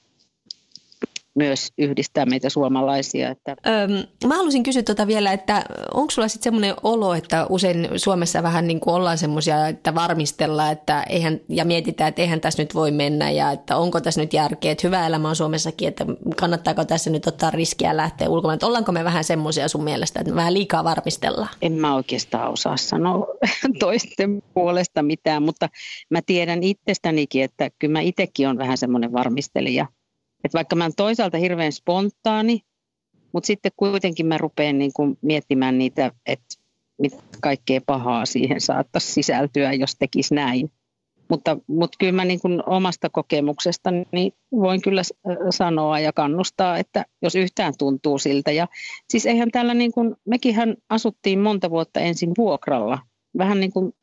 myös 1.39 1.73
yhdistää 1.77 2.25
meitä 2.25 2.49
suomalaisia. 2.49 3.29
Että. 3.29 3.55
Öm, 3.67 4.27
mä 4.27 4.35
haluaisin 4.35 4.63
kysyä 4.63 4.83
tuota 4.83 5.07
vielä, 5.07 5.33
että 5.33 5.63
onko 5.93 6.11
sulla 6.11 6.27
sitten 6.27 6.43
semmoinen 6.43 6.75
olo, 6.83 7.13
että 7.13 7.45
usein 7.49 7.89
Suomessa 7.95 8.43
vähän 8.43 8.67
niin 8.67 8.79
kuin 8.79 8.93
ollaan 8.93 9.17
semmoisia, 9.17 9.67
että 9.67 9.95
varmistellaan 9.95 10.71
että 10.71 11.03
eihän, 11.03 11.39
ja 11.49 11.65
mietitään, 11.65 12.07
että 12.07 12.21
eihän 12.21 12.41
tässä 12.41 12.63
nyt 12.63 12.75
voi 12.75 12.91
mennä 12.91 13.31
ja 13.31 13.51
että 13.51 13.77
onko 13.77 14.01
tässä 14.01 14.21
nyt 14.21 14.33
järkeä, 14.33 14.71
että 14.71 14.87
hyvä 14.87 15.07
elämä 15.07 15.29
on 15.29 15.35
Suomessakin, 15.35 15.87
että 15.87 16.05
kannattaako 16.35 16.85
tässä 16.85 17.09
nyt 17.09 17.27
ottaa 17.27 17.51
riskiä 17.51 17.97
lähteä 17.97 18.29
ulkomaan. 18.29 18.53
Että 18.53 18.67
ollaanko 18.67 18.91
me 18.91 19.03
vähän 19.03 19.23
semmoisia 19.23 19.67
sun 19.67 19.83
mielestä, 19.83 20.19
että 20.19 20.31
me 20.31 20.35
vähän 20.35 20.53
liikaa 20.53 20.83
varmistellaan? 20.83 21.49
En 21.61 21.73
mä 21.73 21.95
oikeastaan 21.95 22.51
osaa 22.51 22.77
sanoa 22.77 23.27
toisten 23.79 24.43
puolesta 24.53 25.03
mitään, 25.03 25.43
mutta 25.43 25.69
mä 26.09 26.21
tiedän 26.25 26.63
itsestänikin, 26.63 27.43
että 27.43 27.69
kyllä 27.79 27.91
mä 27.91 28.01
itsekin 28.01 28.47
on 28.47 28.57
vähän 28.57 28.77
semmoinen 28.77 29.13
varmistelija– 29.13 29.85
että 30.43 30.55
vaikka 30.55 30.75
mä 30.75 30.83
oon 30.83 30.93
toisaalta 30.97 31.37
hirveän 31.37 31.71
spontaani, 31.71 32.61
mutta 33.31 33.47
sitten 33.47 33.71
kuitenkin 33.77 34.25
mä 34.25 34.37
rupean 34.37 34.77
niin 34.77 34.93
kuin 34.93 35.17
miettimään 35.21 35.77
niitä, 35.77 36.11
että 36.25 36.55
mitä 37.01 37.17
kaikkea 37.41 37.81
pahaa 37.85 38.25
siihen 38.25 38.61
saattaisi 38.61 39.13
sisältyä, 39.13 39.73
jos 39.73 39.95
tekisi 39.95 40.35
näin. 40.35 40.71
Mutta, 41.29 41.57
mutta 41.67 41.95
kyllä 41.99 42.11
mä 42.11 42.25
niin 42.25 42.39
kuin 42.39 42.63
omasta 42.65 43.09
kokemuksesta 43.09 43.89
niin 44.11 44.33
voin 44.51 44.81
kyllä 44.81 45.01
sanoa 45.49 45.99
ja 45.99 46.13
kannustaa, 46.13 46.77
että 46.77 47.05
jos 47.21 47.35
yhtään 47.35 47.73
tuntuu 47.77 48.17
siltä. 48.17 48.51
Ja 48.51 48.67
siis 49.09 49.25
eihän 49.25 49.51
täällä, 49.51 49.73
niin 49.73 49.91
kuin, 49.91 50.15
mekinhän 50.25 50.75
asuttiin 50.89 51.39
monta 51.39 51.69
vuotta 51.69 51.99
ensin 51.99 52.31
vuokralla. 52.37 52.99
Vähän 53.37 53.59
niin 53.59 53.71
kuin 53.71 53.93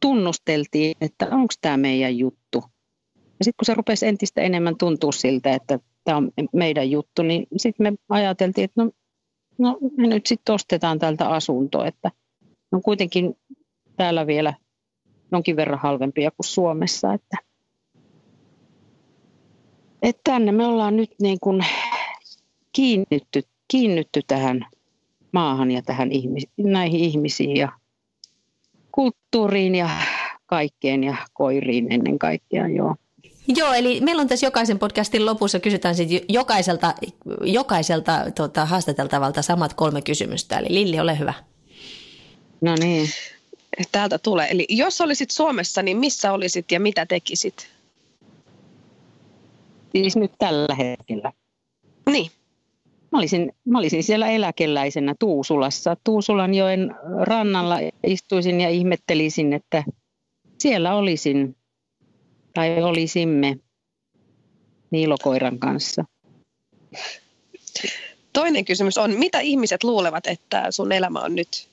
tunnusteltiin, 0.00 0.96
että 1.00 1.26
onko 1.30 1.54
tämä 1.60 1.76
meidän 1.76 2.18
juttu. 2.18 2.64
Ja 3.40 3.44
sitten 3.44 3.56
kun 3.58 3.66
se 3.66 3.74
rupesi 3.74 4.06
entistä 4.06 4.40
enemmän 4.40 4.76
tuntua 4.76 5.12
siltä, 5.12 5.54
että 5.54 5.78
tämä 6.04 6.16
on 6.16 6.32
meidän 6.52 6.90
juttu, 6.90 7.22
niin 7.22 7.46
sitten 7.56 7.92
me 7.92 7.98
ajateltiin, 8.08 8.64
että 8.64 8.82
no, 8.84 8.90
no 9.58 9.78
me 9.96 10.06
nyt 10.06 10.26
sitten 10.26 10.54
ostetaan 10.54 10.98
tältä 10.98 11.28
asunto, 11.28 11.84
että 11.84 12.10
on 12.72 12.82
kuitenkin 12.82 13.36
täällä 13.96 14.26
vielä 14.26 14.54
jonkin 15.32 15.56
verran 15.56 15.78
halvempia 15.78 16.30
kuin 16.30 16.46
Suomessa, 16.46 17.14
että, 17.14 17.36
että 20.02 20.20
tänne 20.24 20.52
me 20.52 20.66
ollaan 20.66 20.96
nyt 20.96 21.10
niin 21.22 21.40
kuin 21.40 21.64
kiinnytty, 22.72 23.42
kiinnytty 23.68 24.20
tähän 24.26 24.66
maahan 25.32 25.70
ja 25.70 25.82
tähän 25.82 26.12
ihmis, 26.12 26.48
näihin 26.56 27.00
ihmisiin 27.00 27.56
ja 27.56 27.72
kulttuuriin 28.92 29.74
ja 29.74 29.90
kaikkeen 30.46 31.04
ja 31.04 31.16
koiriin 31.32 31.92
ennen 31.92 32.18
kaikkea, 32.18 32.68
joo. 32.68 32.96
Joo, 33.56 33.72
eli 33.72 34.00
meillä 34.00 34.20
on 34.20 34.28
tässä 34.28 34.46
jokaisen 34.46 34.78
podcastin 34.78 35.26
lopussa, 35.26 35.60
kysytään 35.60 35.94
sitten 35.94 36.20
jokaiselta, 36.28 36.94
jokaiselta 37.44 38.30
tota, 38.34 38.64
haastateltavalta 38.66 39.42
samat 39.42 39.74
kolme 39.74 40.02
kysymystä. 40.02 40.58
Eli 40.58 40.74
Lilli, 40.74 41.00
ole 41.00 41.18
hyvä. 41.18 41.34
No 42.60 42.74
niin. 42.74 43.08
Täältä 43.92 44.18
tulee. 44.18 44.50
Eli 44.50 44.66
jos 44.68 45.00
olisit 45.00 45.30
Suomessa, 45.30 45.82
niin 45.82 45.96
missä 45.96 46.32
olisit 46.32 46.72
ja 46.72 46.80
mitä 46.80 47.06
tekisit? 47.06 47.68
Siis 49.92 50.16
nyt 50.16 50.32
tällä 50.38 50.74
hetkellä. 50.74 51.32
Niin. 52.10 52.30
Mä 53.12 53.18
olisin, 53.18 53.52
mä 53.64 53.78
olisin 53.78 54.02
siellä 54.02 54.28
eläkeläisenä 54.28 55.14
Tuusulassa. 55.18 55.96
Tuusulanjoen 56.04 56.94
rannalla 57.20 57.76
istuisin 58.06 58.60
ja 58.60 58.68
ihmettelisin, 58.68 59.52
että 59.52 59.84
siellä 60.58 60.94
olisin 60.94 61.56
tai 62.54 62.82
olisimme 62.82 63.56
niilokoiran 64.90 65.58
kanssa. 65.58 66.04
Toinen 68.32 68.64
kysymys 68.64 68.98
on, 68.98 69.18
mitä 69.18 69.40
ihmiset 69.40 69.84
luulevat, 69.84 70.26
että 70.26 70.66
sun 70.70 70.92
elämä 70.92 71.20
on 71.20 71.34
nyt? 71.34 71.68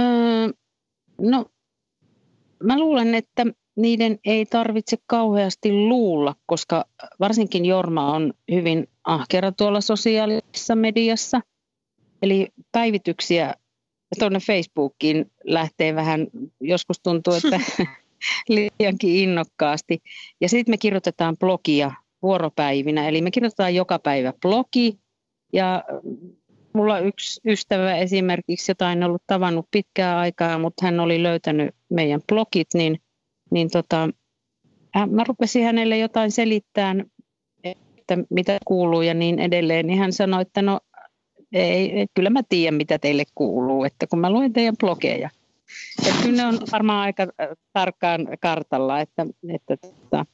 Öö, 0.00 0.48
no, 1.20 1.46
mä 2.62 2.78
luulen, 2.78 3.14
että 3.14 3.46
niiden 3.76 4.18
ei 4.24 4.46
tarvitse 4.46 4.96
kauheasti 5.06 5.72
luulla, 5.72 6.34
koska 6.46 6.84
varsinkin 7.20 7.64
Jorma 7.64 8.12
on 8.14 8.32
hyvin 8.52 8.88
ahkera 9.04 9.52
tuolla 9.52 9.80
sosiaalisessa 9.80 10.74
mediassa. 10.74 11.40
Eli 12.22 12.48
päivityksiä 12.72 13.54
tuonne 14.18 14.38
Facebookiin 14.40 15.30
lähtee 15.44 15.94
vähän, 15.94 16.26
joskus 16.60 17.00
tuntuu, 17.00 17.34
että 17.34 17.60
liiankin 18.48 19.16
innokkaasti. 19.16 20.02
Ja 20.40 20.48
sitten 20.48 20.72
me 20.72 20.76
kirjoitetaan 20.76 21.36
blogia 21.36 21.92
vuoropäivinä, 22.22 23.08
eli 23.08 23.22
me 23.22 23.30
kirjoitetaan 23.30 23.74
joka 23.74 23.98
päivä 23.98 24.32
blogi. 24.42 24.98
Ja 25.52 25.84
mulla 26.74 26.98
yksi 26.98 27.40
ystävä 27.46 27.96
esimerkiksi, 27.96 28.70
jota 28.70 28.92
en 28.92 29.02
ollut 29.02 29.22
tavannut 29.26 29.68
pitkää 29.70 30.18
aikaa, 30.18 30.58
mutta 30.58 30.86
hän 30.86 31.00
oli 31.00 31.22
löytänyt 31.22 31.74
meidän 31.88 32.20
blogit, 32.28 32.68
niin, 32.74 33.00
niin 33.50 33.70
tota, 33.70 34.08
mä 35.10 35.24
rupesin 35.28 35.64
hänelle 35.64 35.98
jotain 35.98 36.30
selittämään, 36.30 37.04
että 37.64 38.18
mitä 38.30 38.58
kuuluu 38.64 39.02
ja 39.02 39.14
niin 39.14 39.38
edelleen, 39.38 39.86
niin 39.86 39.98
hän 39.98 40.12
sanoi, 40.12 40.42
että 40.42 40.62
no 40.62 40.80
ei, 41.52 42.06
kyllä 42.14 42.30
mä 42.30 42.42
tiedän, 42.48 42.74
mitä 42.74 42.98
teille 42.98 43.24
kuuluu, 43.34 43.84
että 43.84 44.06
kun 44.06 44.18
mä 44.18 44.30
luen 44.30 44.52
teidän 44.52 44.76
blogeja. 44.80 45.30
Että 45.98 46.22
kyllä 46.22 46.36
ne 46.36 46.46
on 46.46 46.58
varmaan 46.72 47.00
aika 47.00 47.22
äh, 47.22 47.48
tarkkaan 47.72 48.28
kartalla, 48.40 49.00
että, 49.00 49.26
että, 49.54 49.76
tota, 49.76 50.26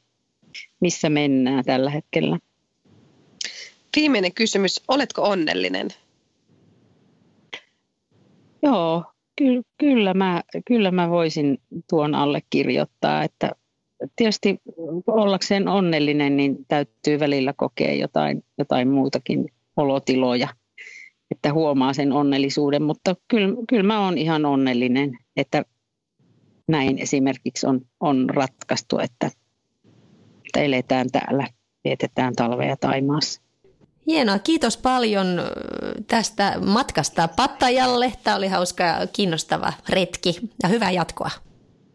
missä 0.80 1.08
mennään 1.08 1.64
tällä 1.64 1.90
hetkellä. 1.90 2.38
Viimeinen 3.96 4.34
kysymys, 4.34 4.80
oletko 4.88 5.22
onnellinen? 5.22 5.88
Joo, 8.62 9.04
kyllä, 9.36 9.62
kyllä, 9.78 10.14
mä, 10.14 10.42
kyllä 10.64 10.90
mä 10.90 11.10
voisin 11.10 11.58
tuon 11.90 12.14
alle 12.14 12.42
kirjoittaa, 12.50 13.24
että 13.24 13.52
tietysti 14.16 14.60
ollakseen 15.06 15.68
onnellinen, 15.68 16.36
niin 16.36 16.56
täytyy 16.68 17.20
välillä 17.20 17.52
kokea 17.52 17.94
jotain, 17.94 18.44
jotain 18.58 18.88
muutakin 18.88 19.52
olotiloja 19.76 20.48
että 21.30 21.52
huomaa 21.52 21.92
sen 21.92 22.12
onnellisuuden, 22.12 22.82
mutta 22.82 23.16
kyllä, 23.28 23.48
kyllä 23.68 23.82
mä 23.82 24.04
oon 24.04 24.18
ihan 24.18 24.44
onnellinen, 24.44 25.18
että 25.36 25.64
näin 26.68 26.98
esimerkiksi 26.98 27.66
on, 27.66 27.80
on 28.00 28.30
ratkaistu, 28.30 28.98
että, 28.98 29.26
että 30.46 30.60
eletään 30.60 31.10
täällä, 31.12 31.46
vietetään 31.84 32.34
talveja 32.34 32.76
Taimaassa. 32.76 33.40
Hienoa, 34.06 34.38
kiitos 34.38 34.76
paljon 34.76 35.26
tästä 36.06 36.60
matkasta 36.66 37.28
Pattajalle. 37.28 38.12
Tämä 38.24 38.36
oli 38.36 38.48
hauska 38.48 38.84
ja 38.84 39.06
kiinnostava 39.06 39.72
retki 39.88 40.40
ja 40.62 40.68
hyvää 40.68 40.90
jatkoa. 40.90 41.30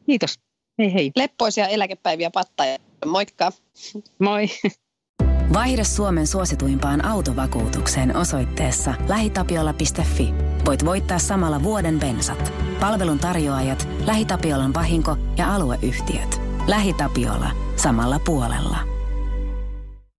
Kiitos. 0.05 0.39
Hei 0.79 0.93
hei. 0.93 1.11
Leppoisia 1.15 1.67
eläkepäiviä 1.67 2.31
Pattajalle. 2.31 2.85
Moikka. 3.05 3.51
Moi. 4.19 4.47
Vaihda 5.53 5.84
Suomen 5.84 6.27
suosituimpaan 6.27 7.06
autovakuutukseen 7.06 8.15
osoitteessa 8.15 8.93
lähitapiola.fi. 9.08 10.34
Voit 10.65 10.86
voittaa 10.86 11.19
samalla 11.19 11.63
vuoden 11.63 11.99
bensat. 11.99 12.53
Palvelun 12.79 13.19
tarjoajat, 13.19 13.88
LähiTapiolan 14.06 14.73
vahinko 14.73 15.17
ja 15.38 15.56
alueyhtiöt. 15.56 16.41
LähiTapiola. 16.67 17.51
Samalla 17.75 18.19
puolella. 18.19 18.92